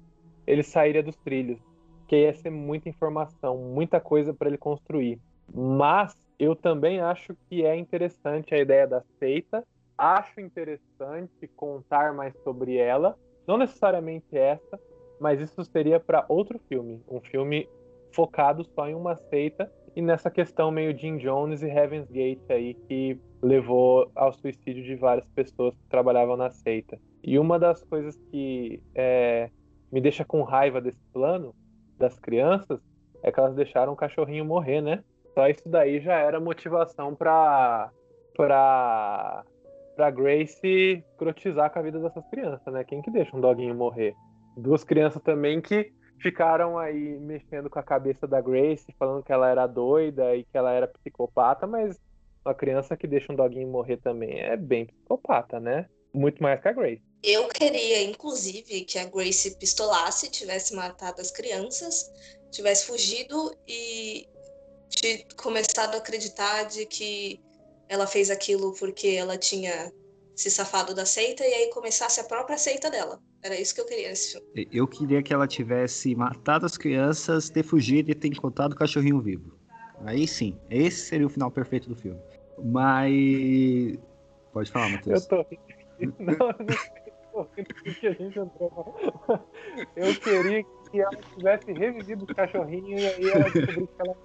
[0.46, 1.58] ele sairia dos trilhos
[2.06, 5.18] que ia ser muita informação, muita coisa para ele construir.
[5.52, 9.64] Mas eu também acho que é interessante a ideia da seita.
[9.96, 14.80] Acho interessante contar mais sobre ela, não necessariamente essa,
[15.20, 17.68] mas isso seria para outro filme, um filme
[18.12, 22.74] focado só em uma seita e nessa questão meio Jim Jones e Heaven's Gate aí
[22.74, 26.98] que levou ao suicídio de várias pessoas que trabalhavam na seita.
[27.22, 29.50] E uma das coisas que é,
[29.92, 31.54] me deixa com raiva desse plano
[32.04, 32.80] das crianças
[33.22, 35.02] é que elas deixaram o cachorrinho morrer, né?
[35.32, 37.90] Só isso daí já era motivação para
[38.36, 39.44] para
[39.96, 42.84] para Grace crotizar com a vida dessas crianças, né?
[42.84, 44.14] Quem que deixa um doguinho morrer?
[44.56, 49.48] Duas crianças também que ficaram aí mexendo com a cabeça da Grace, falando que ela
[49.48, 52.00] era doida e que ela era psicopata, mas
[52.44, 55.86] uma criança que deixa um doguinho morrer também é bem psicopata, né?
[56.12, 57.02] Muito mais que a Grace.
[57.26, 62.12] Eu queria, inclusive, que a Grace pistolasse, tivesse matado as crianças,
[62.50, 64.28] tivesse fugido e
[65.34, 67.40] começado a acreditar de que
[67.88, 69.90] ela fez aquilo porque ela tinha
[70.36, 73.18] se safado da seita e aí começasse a própria seita dela.
[73.42, 74.68] Era isso que eu queria nesse filme.
[74.70, 79.20] Eu queria que ela tivesse matado as crianças, ter fugido e ter encontrado o cachorrinho
[79.20, 79.58] vivo.
[80.04, 82.20] Aí sim, esse seria o final perfeito do filme.
[82.62, 83.98] Mas.
[84.52, 85.22] Pode falar, Matheus.
[85.22, 85.46] Eu tô.
[86.18, 86.93] Não, não
[88.00, 88.96] que a gente entrou.
[89.96, 94.16] Eu queria que ela tivesse revivido o cachorrinho e aí ela descobrisse que ela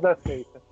[0.00, 0.62] da seita.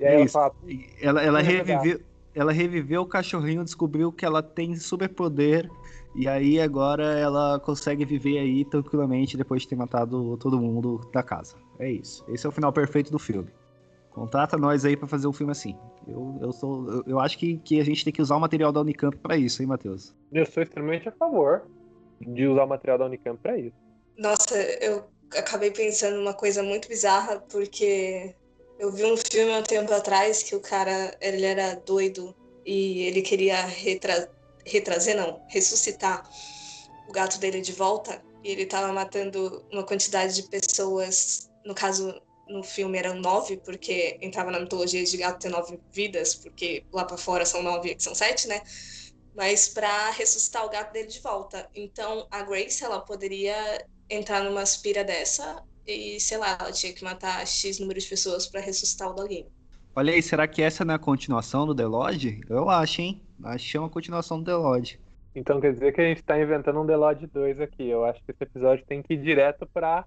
[0.00, 0.54] E aí é ela, fala,
[1.00, 2.00] ela, ela, reviveu,
[2.34, 5.68] ela reviveu o cachorrinho, descobriu que ela tem superpoder
[6.14, 11.22] e aí agora ela consegue viver aí tranquilamente depois de ter matado todo mundo da
[11.22, 11.56] casa.
[11.78, 12.24] É isso.
[12.28, 13.50] Esse é o final perfeito do filme.
[14.12, 15.76] Contrata nós aí para fazer um filme assim.
[16.06, 18.70] Eu, eu, sou, eu, eu, acho que, que a gente tem que usar o material
[18.72, 20.14] da Unicamp para isso, hein, Matheus?
[20.32, 21.66] Eu sou extremamente a favor
[22.20, 23.76] de usar o material da Unicamp para isso.
[24.16, 25.04] Nossa, eu
[25.36, 28.34] acabei pensando uma coisa muito bizarra, porque
[28.78, 32.34] eu vi um filme há um tempo atrás que o cara, ele era doido
[32.64, 34.30] e ele queria retra...
[34.64, 36.28] retrazer, não, ressuscitar
[37.08, 38.22] o gato dele de volta.
[38.42, 42.14] E ele tava matando uma quantidade de pessoas, no caso,
[42.48, 47.04] no filme eram nove, porque entrava na mitologia de gato ter nove vidas, porque lá
[47.04, 48.60] para fora são nove e aqui são sete, né?
[49.34, 51.68] Mas para ressuscitar o gato dele de volta.
[51.74, 53.54] Então a Grace, ela poderia
[54.08, 58.46] entrar numa aspira dessa e, sei lá, ela tinha que matar X número de pessoas
[58.46, 59.46] para ressuscitar o doguinho.
[59.96, 62.40] Olha aí, será que essa não é a continuação do The Lodge?
[62.48, 63.22] Eu acho, hein?
[63.44, 65.00] Acho que é uma continuação do The Lodge.
[65.34, 67.88] Então quer dizer que a gente tá inventando um The Lodge 2 aqui.
[67.88, 70.04] Eu acho que esse episódio tem que ir direto pra.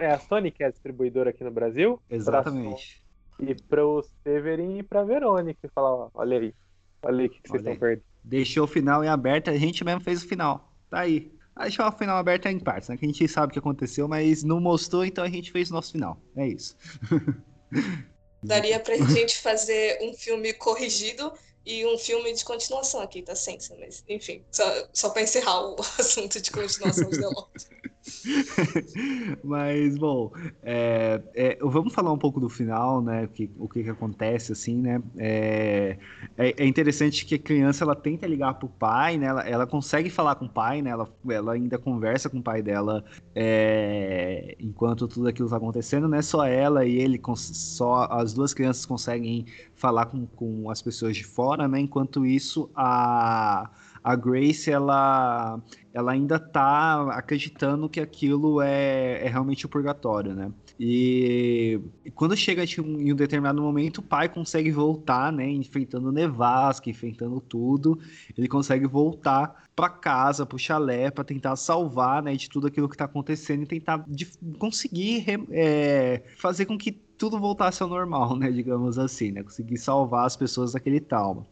[0.00, 2.00] É a Sony que é a distribuidora aqui no Brasil?
[2.10, 3.02] Exatamente.
[3.36, 3.50] Pra...
[3.50, 5.60] E pro Severin e pra Verônica.
[5.64, 6.54] E falar, ó, olha aí.
[7.02, 8.04] Olha aí o que, que vocês estão perdendo.
[8.22, 10.70] Deixou o final em aberto, a gente mesmo fez o final.
[10.90, 11.32] Tá aí.
[11.58, 12.96] Deixou o final aberto em partes, né?
[12.96, 15.74] Que a gente sabe o que aconteceu, mas não mostrou, então a gente fez o
[15.74, 16.20] nosso final.
[16.36, 16.76] É isso.
[18.42, 21.32] Daria pra gente fazer um filme corrigido
[21.64, 25.76] e um filme de continuação aqui, tá sensa, mas enfim, só, só pra encerrar o
[25.98, 27.68] assunto de continuação de The Lost.
[29.44, 30.32] Mas, bom,
[30.62, 33.26] é, é, vamos falar um pouco do final, né?
[33.26, 35.02] Que, o que, que acontece, assim, né?
[35.18, 35.98] É,
[36.36, 39.26] é, é, interessante que a criança, ela tenta ligar pro pai, né?
[39.26, 40.90] Ela, ela consegue falar com o pai, né?
[40.90, 46.22] Ela, ela ainda conversa com o pai dela é, enquanto tudo aquilo tá acontecendo, né?
[46.22, 49.44] Só ela e ele, só as duas crianças conseguem
[49.74, 51.80] falar com, com as pessoas de fora, né?
[51.80, 53.70] Enquanto isso, a
[54.02, 55.60] a Grace ela,
[55.92, 60.52] ela ainda tá acreditando que aquilo é, é realmente o purgatório, né?
[60.78, 65.48] E, e quando chega tipo, em um determinado momento, o pai consegue voltar, né?
[65.48, 67.98] Enfrentando nevasca, enfrentando tudo,
[68.36, 72.88] ele consegue voltar para casa, para o chalé, para tentar salvar, né, de tudo aquilo
[72.88, 74.26] que está acontecendo e tentar de,
[74.58, 78.50] conseguir é, fazer com que tudo voltasse ao normal, né?
[78.50, 79.42] Digamos assim, né?
[79.42, 81.46] Conseguir salvar as pessoas daquele trauma.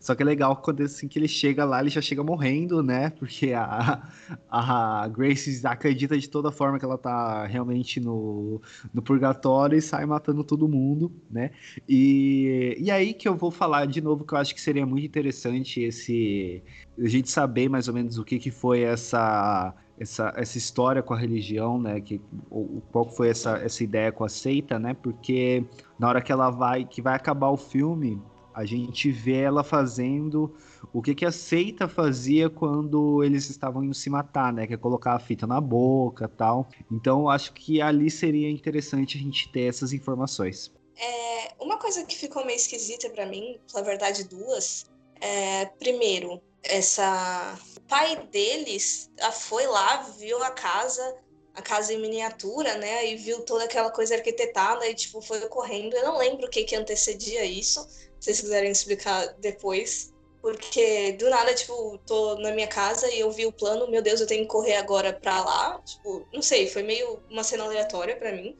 [0.00, 3.10] Só que é legal quando assim que ele chega lá, ele já chega morrendo, né?
[3.10, 4.08] Porque a,
[4.50, 8.62] a Grace acredita de toda forma que ela tá realmente no,
[8.94, 11.50] no purgatório e sai matando todo mundo, né?
[11.86, 15.04] E, e aí que eu vou falar de novo que eu acho que seria muito
[15.04, 16.62] interessante esse
[16.98, 21.12] a gente saber mais ou menos o que, que foi essa essa, essa história com
[21.12, 22.00] a religião, né?
[22.00, 22.20] Que,
[22.50, 24.94] o, qual foi essa, essa ideia com a seita, né?
[24.94, 25.62] Porque
[25.98, 28.20] na hora que ela vai, que vai acabar o filme,
[28.54, 30.54] a gente vê ela fazendo
[30.92, 34.66] o que, que a seita fazia quando eles estavam indo se matar, né?
[34.66, 36.68] Que é colocar a fita na boca tal.
[36.90, 40.72] Então, acho que ali seria interessante a gente ter essas informações.
[40.96, 44.86] É, uma coisa que ficou meio esquisita para mim, na verdade, duas.
[45.20, 47.58] É, primeiro, essa
[47.90, 51.16] pai deles foi lá, viu a casa,
[51.52, 53.04] a casa em miniatura, né?
[53.08, 55.94] E viu toda aquela coisa arquitetada e, tipo, foi correndo.
[55.96, 57.82] Eu não lembro o que, que antecedia isso.
[58.20, 60.14] Se vocês quiserem explicar depois.
[60.40, 64.20] Porque do nada, tipo, tô na minha casa e eu vi o plano, meu Deus,
[64.20, 65.78] eu tenho que correr agora pra lá.
[65.84, 68.56] Tipo, não sei, foi meio uma cena aleatória para mim.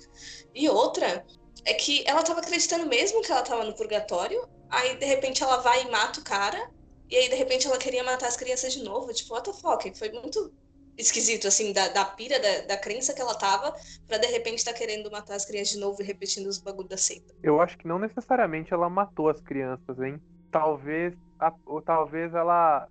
[0.55, 1.25] E outra
[1.65, 4.47] é que ela tava acreditando mesmo que ela tava no purgatório.
[4.69, 6.71] Aí, de repente, ela vai e mata o cara
[7.11, 9.13] E aí, de repente, ela queria matar as crianças de novo.
[9.13, 9.99] Tipo, what the fuck?
[9.99, 10.53] Foi muito
[10.97, 13.75] esquisito, assim, da, da pira, da, da crença que ela tava,
[14.07, 16.91] pra de repente estar tá querendo matar as crianças de novo e repetindo os bagulhos
[16.91, 17.35] da seita.
[17.43, 20.21] Eu acho que não necessariamente ela matou as crianças, hein?
[20.51, 22.87] Talvez, a, ou talvez ela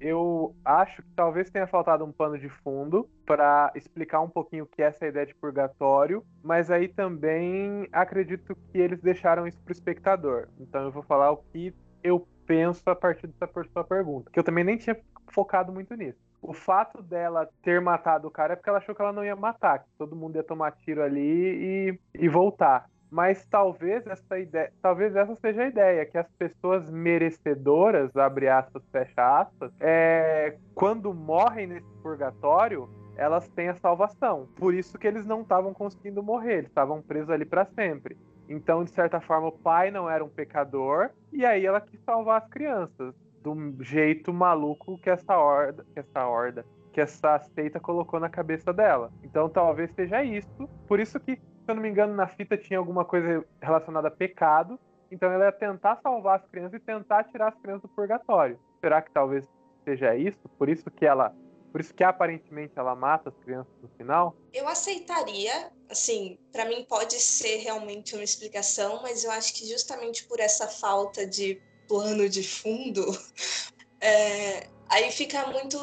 [0.00, 4.66] eu acho que talvez tenha faltado um pano de fundo para explicar um pouquinho o
[4.66, 9.70] que é essa ideia de purgatório, mas aí também acredito que eles deixaram isso para
[9.70, 10.48] o espectador.
[10.60, 14.42] Então eu vou falar o que eu penso a partir dessa sua pergunta, que eu
[14.42, 14.96] também nem tinha
[15.28, 16.18] focado muito nisso.
[16.40, 19.36] O fato dela ter matado o cara é porque ela achou que ela não ia
[19.36, 22.88] matar, que todo mundo ia tomar tiro ali e, e voltar.
[23.10, 28.82] Mas talvez essa ideia, talvez essa seja a ideia, que as pessoas merecedoras, abre aspas,
[28.90, 34.48] fecha aspas, é, quando morrem nesse purgatório, elas têm a salvação.
[34.56, 38.16] Por isso que eles não estavam conseguindo morrer, eles estavam presos ali para sempre.
[38.48, 42.42] Então, de certa forma, o pai não era um pecador, e aí ela quis salvar
[42.42, 48.18] as crianças do jeito maluco que essa horda, que essa horda, que essa seita colocou
[48.18, 49.12] na cabeça dela.
[49.22, 50.68] Então, talvez seja isso.
[50.86, 51.38] Por isso que
[51.68, 54.80] se eu não me engano, na fita tinha alguma coisa relacionada a pecado.
[55.12, 58.58] Então ela ia tentar salvar as crianças e tentar tirar as crianças do purgatório.
[58.80, 59.46] Será que talvez
[59.84, 60.48] seja isso?
[60.56, 61.30] Por isso que ela.
[61.70, 64.36] Por isso que aparentemente ela mata as crianças no final?
[64.52, 70.24] Eu aceitaria, assim, para mim pode ser realmente uma explicação, mas eu acho que justamente
[70.24, 73.04] por essa falta de plano de fundo,
[74.00, 75.78] é, aí fica muito,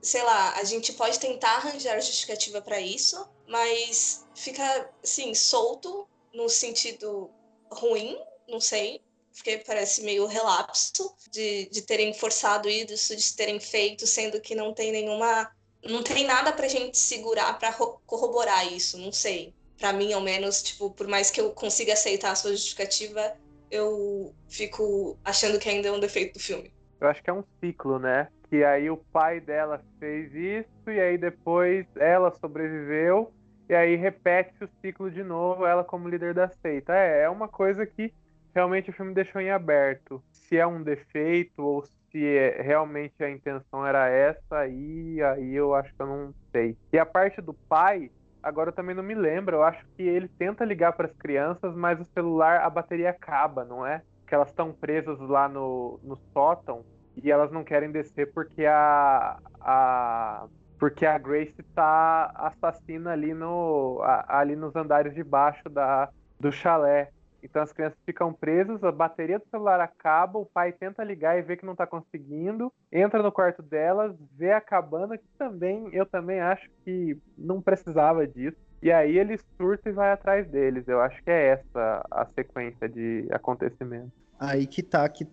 [0.00, 6.48] sei lá, a gente pode tentar arranjar justificativa para isso, mas fica, assim, solto no
[6.48, 7.30] sentido
[7.70, 8.18] ruim,
[8.48, 9.00] não sei,
[9.34, 14.72] porque parece meio relapso de, de terem forçado isso, de terem feito, sendo que não
[14.72, 15.50] tem nenhuma.
[15.84, 17.72] Não tem nada pra gente segurar para
[18.06, 19.52] corroborar isso, não sei.
[19.78, 23.34] Para mim, ao menos, tipo, por mais que eu consiga aceitar a sua justificativa,
[23.68, 26.72] eu fico achando que ainda é um defeito do filme.
[27.00, 28.28] Eu acho que é um ciclo, né?
[28.48, 33.32] Que aí o pai dela fez isso e aí depois ela sobreviveu
[33.68, 36.94] e aí repete o ciclo de novo, ela como líder da seita.
[36.94, 38.12] É, é uma coisa que
[38.54, 40.22] realmente o filme deixou em aberto.
[40.32, 45.74] Se é um defeito ou se é, realmente a intenção era essa, aí, aí eu
[45.74, 46.76] acho que eu não sei.
[46.92, 48.10] E a parte do pai,
[48.42, 49.56] agora eu também não me lembro.
[49.56, 53.64] Eu acho que ele tenta ligar para as crianças, mas o celular, a bateria acaba,
[53.64, 54.02] não é?
[54.26, 56.84] Que elas estão presas lá no, no sótão
[57.16, 60.46] e elas não querem descer porque a, a
[60.78, 66.08] porque a Grace tá assassina ali, no, ali nos andares de baixo da,
[66.40, 67.12] do chalé.
[67.42, 71.42] Então as crianças ficam presas, a bateria do celular acaba, o pai tenta ligar e
[71.42, 76.06] vê que não está conseguindo, entra no quarto delas, vê a cabana, que também eu
[76.06, 78.56] também acho que não precisava disso.
[78.82, 80.88] E aí ele surta e vai atrás deles.
[80.88, 84.10] Eu acho que é essa a sequência de acontecimentos.
[84.40, 85.24] Aí que tá que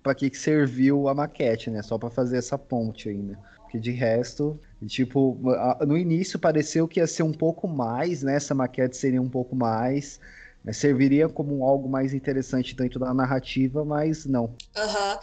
[0.00, 1.82] para que, que serviu a maquete, né?
[1.82, 3.36] Só para fazer essa ponte ainda.
[3.62, 4.56] Porque de resto,
[4.86, 5.36] tipo,
[5.84, 8.36] no início pareceu que ia ser um pouco mais, né?
[8.36, 10.20] Essa maquete seria um pouco mais.
[10.72, 14.56] Serviria como algo mais interessante dentro da narrativa, mas não.
[14.76, 15.14] Aham.
[15.14, 15.20] Uhum.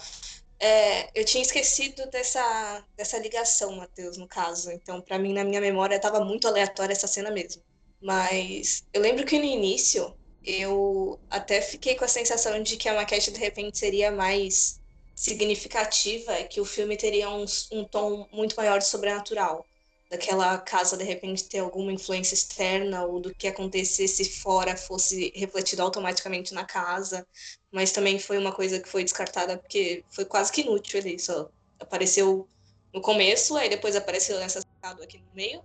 [0.63, 4.69] É, eu tinha esquecido dessa, dessa ligação, Matheus, no caso.
[4.71, 7.63] Então, para mim, na minha memória, estava muito aleatória essa cena mesmo.
[7.99, 12.93] Mas eu lembro que no início eu até fiquei com a sensação de que a
[12.93, 14.79] maquete de repente seria mais
[15.15, 19.70] significativa que o filme teria um, um tom muito maior de sobrenatural.
[20.11, 25.81] Daquela casa, de repente, ter alguma influência externa ou do que acontecesse fora fosse refletido
[25.81, 27.25] automaticamente na casa.
[27.71, 31.17] Mas também foi uma coisa que foi descartada porque foi quase que inútil ali.
[31.17, 31.49] Só
[31.79, 32.45] apareceu
[32.93, 35.61] no começo, aí depois apareceu nessa aqui no meio.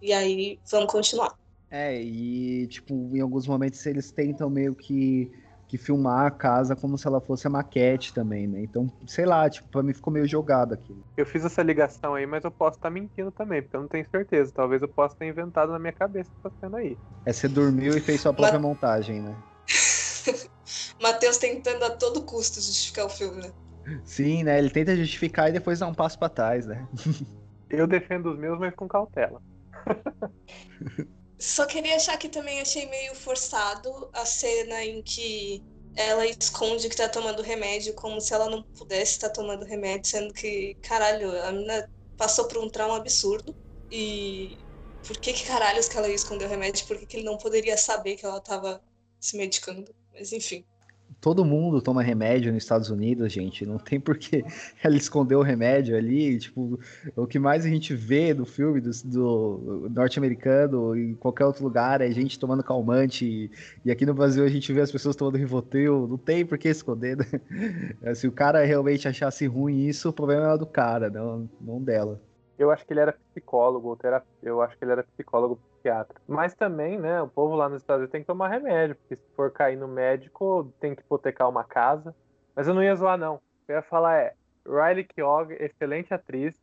[0.00, 1.34] E aí vamos continuar.
[1.70, 5.30] É, e tipo, em alguns momentos eles tentam meio que
[5.68, 8.62] que filmar a casa como se ela fosse a maquete também, né?
[8.62, 11.04] Então, sei lá, tipo, pra mim ficou meio jogado aquilo.
[11.14, 13.88] Eu fiz essa ligação aí, mas eu posso estar tá mentindo também, porque eu não
[13.88, 14.50] tenho certeza.
[14.54, 16.98] Talvez eu possa ter inventado na minha cabeça essa cena aí.
[17.26, 18.68] É, você dormiu e fez sua própria Ma...
[18.68, 19.36] montagem, né?
[21.02, 23.52] Matheus tentando a todo custo justificar o filme, né?
[24.04, 24.58] Sim, né?
[24.58, 26.88] Ele tenta justificar e depois dá um passo para trás, né?
[27.68, 29.40] eu defendo os meus, mas com cautela.
[31.40, 35.62] Só queria achar que também achei meio forçado a cena em que
[35.94, 40.10] ela esconde que tá tomando remédio como se ela não pudesse estar tá tomando remédio,
[40.10, 43.54] sendo que, caralho, a menina passou por um trauma absurdo.
[43.90, 44.58] E
[45.06, 46.86] por que que caralhos que ela ia esconder o remédio?
[46.86, 48.82] Por que, que ele não poderia saber que ela tava
[49.20, 49.94] se medicando?
[50.12, 50.64] Mas enfim.
[51.20, 53.66] Todo mundo toma remédio nos Estados Unidos, gente.
[53.66, 54.44] Não tem por que
[54.82, 56.38] ela esconder o remédio ali.
[56.38, 56.78] Tipo,
[57.16, 62.00] o que mais a gente vê no filme do, do norte-americano em qualquer outro lugar
[62.00, 63.24] é gente tomando calmante.
[63.24, 63.50] E,
[63.84, 66.06] e, aqui no Brasil a gente vê as pessoas tomando Rivotril.
[66.08, 67.16] Não tem por que esconder.
[67.16, 68.14] Né?
[68.14, 72.20] Se o cara realmente achasse ruim isso, o problema é do cara, não, não dela.
[72.58, 73.96] Eu acho que ele era psicólogo,
[74.42, 76.20] eu acho que ele era psicólogo psiquiatra.
[76.26, 79.34] Mas também, né, o povo lá nos Estados Unidos tem que tomar remédio, porque se
[79.34, 82.14] for cair no médico, tem que hipotecar uma casa.
[82.54, 83.40] Mas eu não ia zoar, não.
[83.66, 84.34] Eu ia falar é,
[84.66, 86.54] Riley Keough, excelente atriz,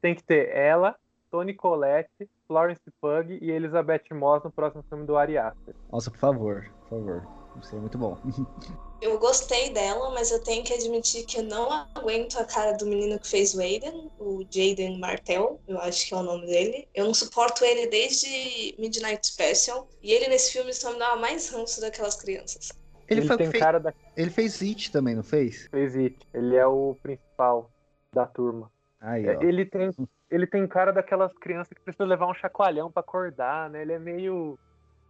[0.00, 0.96] tem que ter ela,
[1.30, 5.74] Toni Collette, Florence Pugh e Elizabeth Moss no próximo filme do Ari Aster.
[5.90, 7.26] Nossa, por favor, por favor.
[7.60, 8.18] Isso é muito bom.
[9.04, 12.86] Eu gostei dela, mas eu tenho que admitir que eu não aguento a cara do
[12.86, 16.88] menino que fez o Aiden, o Jaden Martell, eu acho que é o nome dele.
[16.94, 21.50] Eu não suporto ele desde Midnight Special, e ele nesse filme só me dava mais
[21.50, 22.72] ranço daquelas crianças.
[23.06, 23.62] Ele, ele tem fez...
[23.62, 23.92] cara da...
[24.16, 25.68] Ele fez It também, não fez?
[25.70, 26.16] Fez It.
[26.32, 27.70] Ele é o principal
[28.10, 28.72] da turma.
[29.02, 29.92] Aí, é, ele tem
[30.30, 33.82] ele tem cara daquelas crianças que precisam levar um chacoalhão para acordar, né?
[33.82, 34.58] Ele é meio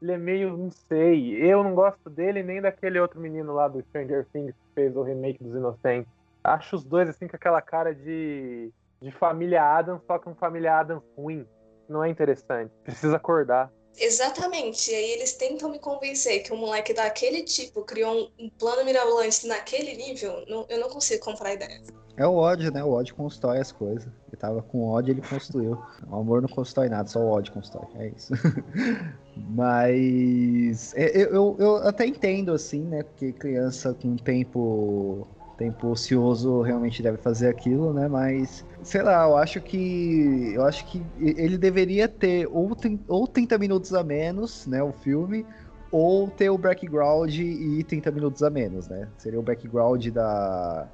[0.02, 1.36] ele é meio, não sei.
[1.42, 5.02] Eu não gosto dele nem daquele outro menino lá do Stranger Things que fez o
[5.02, 6.12] remake dos Inocentes.
[6.42, 8.70] Acho os dois assim com aquela cara de,
[9.00, 11.46] de família Adams, só que um família Adams ruim.
[11.88, 12.70] Não é interessante.
[12.82, 13.70] Precisa acordar.
[13.96, 14.90] Exatamente.
[14.90, 19.46] E aí eles tentam me convencer que um moleque daquele tipo criou um, plano mirabolante
[19.46, 20.44] naquele nível.
[20.48, 21.80] Não, eu não consigo comprar a ideia.
[22.16, 22.82] É o ódio, né?
[22.82, 24.06] O ódio constrói as coisas.
[24.28, 25.82] Ele tava com ódio, ele construiu.
[26.08, 27.86] O amor não constrói nada, só o ódio constrói.
[27.96, 28.32] É isso.
[29.36, 33.02] Mas é, eu, eu, eu, até entendo, assim, né?
[33.02, 35.26] Porque criança com tempo,
[35.58, 38.08] tempo ocioso realmente deve fazer aquilo, né?
[38.08, 40.52] Mas, sei lá, eu acho que.
[40.54, 42.76] Eu acho que ele deveria ter ou,
[43.08, 44.82] ou 30 minutos a menos, né?
[44.82, 45.46] O filme.
[45.90, 49.08] Ou ter o background e 30 minutos a menos, né?
[49.16, 50.88] Seria o background da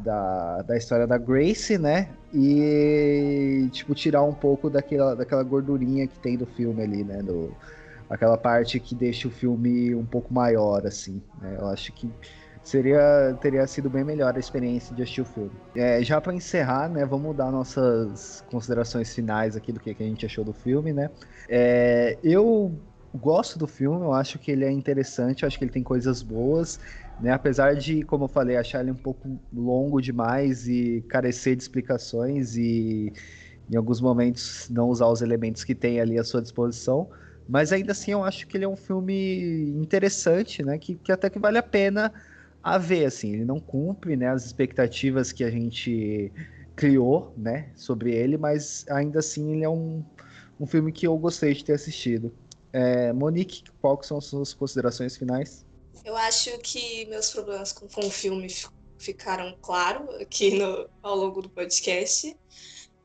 [0.00, 2.08] da, da história da Grace, né?
[2.32, 7.22] E, tipo, tirar um pouco daquela, daquela gordurinha que tem do filme ali, né?
[7.22, 7.54] Do,
[8.08, 11.22] aquela parte que deixa o filme um pouco maior, assim.
[11.40, 11.56] Né?
[11.58, 12.10] Eu acho que
[12.62, 15.50] seria teria sido bem melhor a experiência de assistir o filme.
[15.74, 20.06] É, já para encerrar, né, vamos dar nossas considerações finais aqui do que, que a
[20.06, 21.10] gente achou do filme, né?
[21.48, 22.78] É, eu
[23.14, 26.22] gosto do filme, eu acho que ele é interessante, eu acho que ele tem coisas
[26.22, 26.78] boas.
[27.22, 27.30] Né?
[27.30, 32.56] Apesar de, como eu falei, achar ele um pouco longo demais e carecer de explicações
[32.56, 33.12] e
[33.70, 37.08] em alguns momentos não usar os elementos que tem ali à sua disposição,
[37.48, 40.78] mas ainda assim eu acho que ele é um filme interessante, né?
[40.78, 42.12] Que, que até que vale a pena
[42.62, 46.32] a ver, assim, ele não cumpre, né, as expectativas que a gente
[46.76, 50.04] criou, né, sobre ele, mas ainda assim ele é um,
[50.60, 52.32] um filme que eu gostei de ter assistido.
[52.72, 55.64] É, Monique, quais são as suas considerações finais?
[56.04, 58.48] Eu acho que meus problemas com, com o filme
[58.98, 62.36] ficaram claros aqui no, ao longo do podcast.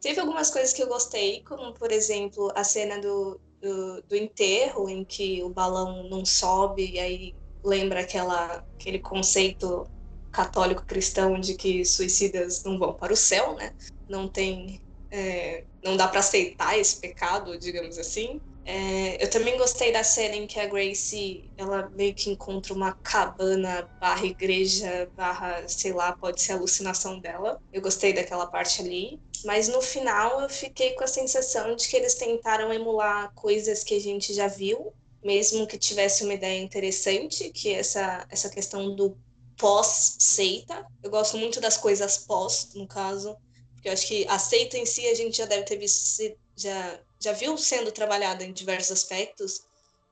[0.02, 4.90] Teve algumas coisas que eu gostei, como, por exemplo, a cena do, do, do enterro,
[4.90, 9.90] em que o balão não sobe, e aí lembra aquela, aquele conceito
[10.32, 13.74] católico cristão de que suicidas não vão para o céu, né?
[14.08, 14.80] Não tem.
[15.10, 18.40] É, não dá para aceitar esse pecado, digamos assim.
[18.70, 22.92] É, eu também gostei da cena em que a Grace ela meio que encontra uma
[23.02, 27.62] cabana barra igreja barra, sei lá, pode ser alucinação dela.
[27.72, 29.22] Eu gostei daquela parte ali.
[29.46, 33.96] Mas no final eu fiquei com a sensação de que eles tentaram emular coisas que
[33.96, 34.94] a gente já viu,
[35.24, 39.18] mesmo que tivesse uma ideia interessante, que essa, essa questão do
[39.58, 40.86] pós-seita.
[41.02, 43.38] Eu gosto muito das coisas pós, no caso,
[43.76, 46.22] porque eu acho que a seita em si a gente já deve ter visto,
[46.56, 49.64] já já viu sendo trabalhada em diversos aspectos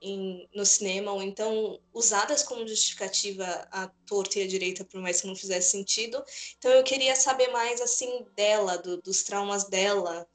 [0.01, 5.21] em, no cinema, ou então usadas como justificativa à torta e à direita, por mais
[5.21, 6.23] que não fizesse sentido.
[6.57, 10.27] Então eu queria saber mais assim dela, do, dos traumas dela,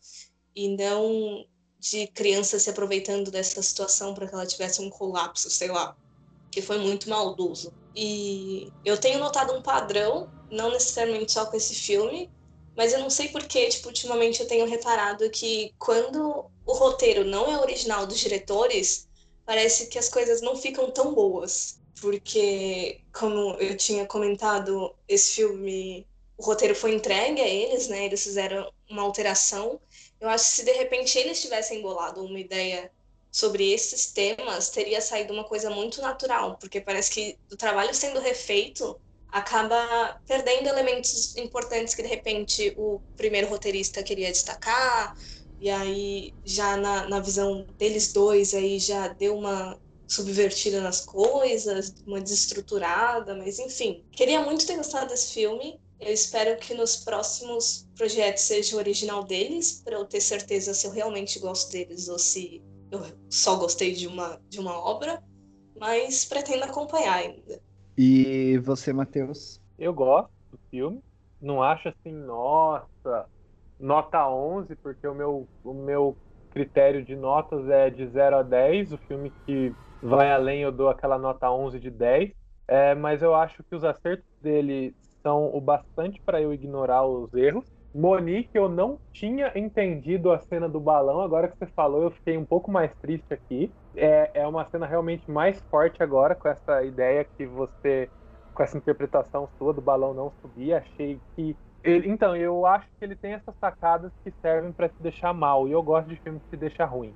[0.55, 1.47] e não
[1.79, 5.97] de criança se aproveitando dessa situação para que ela tivesse um colapso, sei lá,
[6.51, 7.73] que foi muito maldoso.
[7.97, 12.31] E eu tenho notado um padrão, não necessariamente só com esse filme,
[12.77, 17.51] mas eu não sei porquê, tipo, ultimamente eu tenho reparado que quando o roteiro não
[17.51, 19.09] é original dos diretores,
[19.45, 21.81] parece que as coisas não ficam tão boas.
[22.01, 26.07] Porque, como eu tinha comentado, esse filme,
[26.37, 28.07] o roteiro foi entregue a eles, né?
[28.07, 29.81] Eles fizeram uma alteração.
[30.21, 32.91] Eu acho que se de repente eles tivessem bolado uma ideia
[33.31, 38.21] sobre esses temas, teria saído uma coisa muito natural, porque parece que o trabalho sendo
[38.21, 38.99] refeito
[39.29, 45.15] acaba perdendo elementos importantes que de repente o primeiro roteirista queria destacar,
[45.61, 51.95] e aí já na, na visão deles dois aí já deu uma subvertida nas coisas,
[52.05, 54.05] uma desestruturada, mas enfim.
[54.11, 55.79] Queria muito ter gostado desse filme.
[56.01, 60.87] Eu espero que nos próximos projetos seja o original deles, para eu ter certeza se
[60.87, 65.23] eu realmente gosto deles ou se eu só gostei de uma, de uma obra.
[65.79, 67.61] Mas pretendo acompanhar ainda.
[67.97, 69.61] E você, Matheus?
[69.79, 71.01] Eu gosto do filme.
[71.41, 73.29] Não acho assim, nossa,
[73.81, 76.17] nota 11, porque o meu, o meu
[76.51, 78.93] critério de notas é de 0 a 10.
[78.93, 79.73] O filme que
[80.03, 82.31] vai além eu dou aquela nota 11 de 10.
[82.69, 87.33] É, mas eu acho que os acertos dele são o bastante para eu ignorar os
[87.35, 87.65] erros.
[87.93, 91.21] Monique, eu não tinha entendido a cena do balão.
[91.21, 93.73] Agora que você falou, eu fiquei um pouco mais triste aqui.
[93.97, 98.09] É, é uma cena realmente mais forte agora, com essa ideia que você,
[98.55, 100.75] com essa interpretação sua do balão não subir.
[100.75, 104.95] Achei que ele, então, eu acho que ele tem essas sacadas que servem para te
[105.01, 105.67] deixar mal.
[105.67, 107.15] E eu gosto de filmes que te deixam ruim.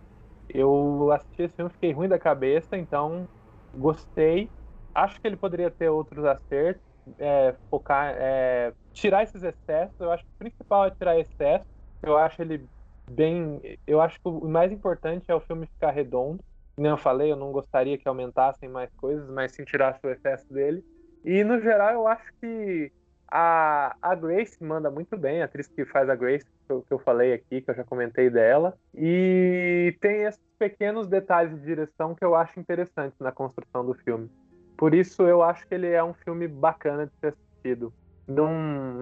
[0.48, 3.26] Eu assisti esse filme, fiquei ruim da cabeça, então
[3.74, 4.50] gostei.
[4.94, 6.82] Acho que ele poderia ter outros acertos,
[7.18, 9.94] é, focar, é, tirar esses excessos.
[9.98, 11.64] Eu acho que o principal é tirar excesso.
[12.02, 12.66] Eu acho ele
[13.10, 13.60] bem.
[13.86, 16.38] Eu acho que o mais importante é o filme ficar redondo.
[16.76, 20.44] Como eu falei, eu não gostaria que aumentassem mais coisas, mas sim tirasse o excesso
[20.50, 20.82] dele.
[21.24, 22.90] E no geral, eu acho que
[23.36, 26.92] a, a Grace manda muito bem, a atriz que faz a Grace, que eu, que
[26.92, 28.78] eu falei aqui, que eu já comentei dela.
[28.94, 34.30] E tem esses pequenos detalhes de direção que eu acho interessantes na construção do filme.
[34.76, 37.92] Por isso eu acho que ele é um filme bacana de ser assistido.
[38.28, 38.52] Não,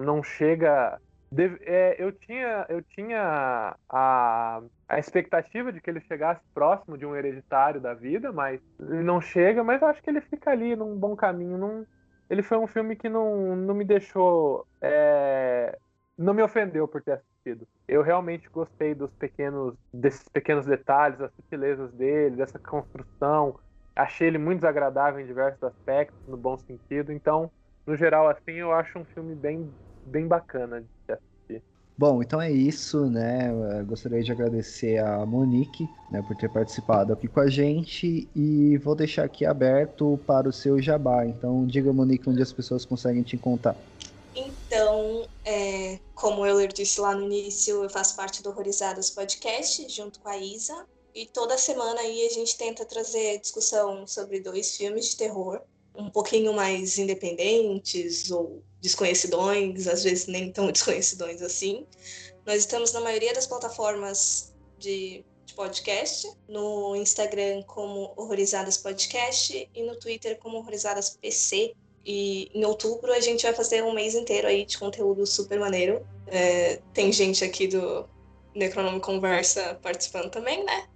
[0.03, 0.99] não chega.
[1.61, 7.15] é, eu tinha, eu tinha a, a expectativa de que ele chegasse próximo de um
[7.15, 11.15] hereditário da vida, mas não chega, mas eu acho que ele fica ali num bom
[11.15, 11.55] caminho.
[11.55, 11.85] Não,
[12.33, 14.67] ele foi um filme que não, não me deixou.
[14.81, 15.77] É,
[16.17, 17.67] não me ofendeu por ter assistido.
[17.87, 23.59] Eu realmente gostei dos pequenos, desses pequenos detalhes, das sutilezas dele, dessa construção.
[23.95, 27.11] Achei ele muito desagradável em diversos aspectos, no bom sentido.
[27.11, 27.51] Então,
[27.85, 29.71] no geral, assim, eu acho um filme bem,
[30.03, 30.89] bem bacana de
[31.95, 33.51] Bom, então é isso, né?
[33.79, 38.77] Eu gostaria de agradecer a Monique né, por ter participado aqui com a gente e
[38.79, 41.25] vou deixar aqui aberto para o seu jabá.
[41.25, 43.75] Então, diga, Monique, onde as pessoas conseguem te encontrar.
[44.35, 50.19] Então, é, como Euler disse lá no início, eu faço parte do Horrorizadas Podcast, junto
[50.19, 50.85] com a Isa.
[51.13, 55.61] E toda semana aí a gente tenta trazer discussão sobre dois filmes de terror,
[55.95, 61.85] um pouquinho mais independentes ou desconhecidões, às vezes nem tão desconhecidões assim.
[62.45, 69.83] Nós estamos na maioria das plataformas de, de podcast, no Instagram como Horrorizadas Podcast e
[69.83, 71.73] no Twitter como Horrorizadas PC.
[72.05, 76.05] E em outubro a gente vai fazer um mês inteiro aí de conteúdo super maneiro.
[76.27, 78.05] É, tem gente aqui do
[78.53, 80.87] Necronome Conversa participando também, né?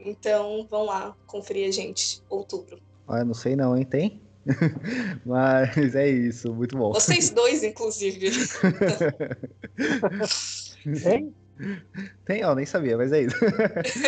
[0.00, 2.80] Então vão lá conferir a gente, outubro.
[3.06, 3.84] Ah, não sei não, hein?
[3.84, 4.22] Tem?
[5.24, 6.92] Mas é isso, muito bom.
[6.92, 8.30] Vocês dois, inclusive.
[11.02, 11.34] Tem?
[12.24, 13.36] Tem, ó, nem sabia, mas é isso.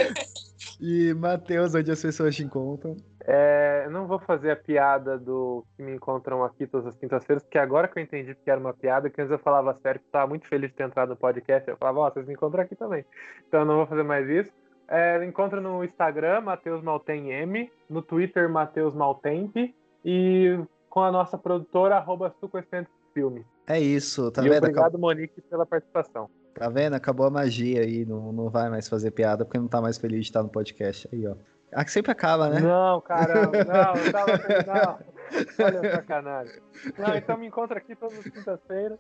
[0.81, 2.97] e, Matheus, onde as pessoas te encontram?
[3.25, 7.43] É, eu não vou fazer a piada do que me encontram aqui todas as quintas-feiras,
[7.43, 10.07] porque agora que eu entendi que era uma piada, que antes eu falava sério, que
[10.07, 12.63] estava muito feliz de ter entrado no podcast, eu falava, ó, oh, vocês me encontram
[12.63, 13.05] aqui também.
[13.47, 14.53] Então eu não vou fazer mais isso.
[14.89, 19.57] É, encontra no Instagram, Matheus Maltem M, no Twitter, Matheus Maltemp,
[20.05, 22.35] e com a nossa produtora, arroba
[23.13, 23.47] Filme.
[23.67, 24.65] É isso, tá e vendo?
[24.65, 26.29] Obrigado, Monique, pela participação.
[26.55, 26.95] Tá vendo?
[26.95, 30.21] Acabou a magia aí, não, não vai mais fazer piada porque não tá mais feliz
[30.21, 31.09] de estar no podcast.
[31.13, 31.35] Aí, ó.
[31.73, 32.61] Ah, que sempre acaba, né?
[32.61, 34.33] Não, caramba, não, não tava
[34.67, 34.99] não.
[35.65, 36.63] Olha sacanagem.
[36.97, 38.99] Não, então me encontra aqui todas as quintas-feiras.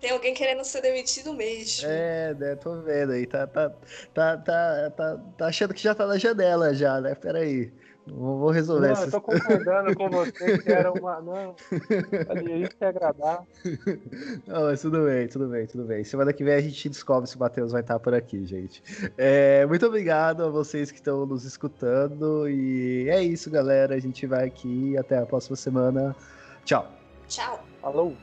[0.00, 1.88] Tem alguém querendo ser demitido mesmo.
[1.88, 2.56] É, né?
[2.56, 3.26] Tô vendo aí.
[3.26, 3.70] Tá, tá,
[4.12, 7.14] tá, tá, tá, tá achando que já tá na janela já, né?
[7.14, 7.72] Peraí.
[8.06, 11.22] Vou resolver Não, eu tô concordando com você que era uma.
[11.22, 11.56] Não,
[12.28, 13.42] a gente quer agradar.
[14.46, 16.04] Não, mas tudo bem, tudo bem, tudo bem.
[16.04, 18.82] Semana que vem a gente descobre se o Matheus vai estar por aqui, gente.
[19.16, 22.46] É, muito obrigado a vocês que estão nos escutando.
[22.48, 23.94] E é isso, galera.
[23.94, 24.98] A gente vai aqui.
[24.98, 26.14] Até a próxima semana.
[26.64, 26.86] Tchau.
[27.26, 27.64] Tchau.
[27.80, 28.14] Falou.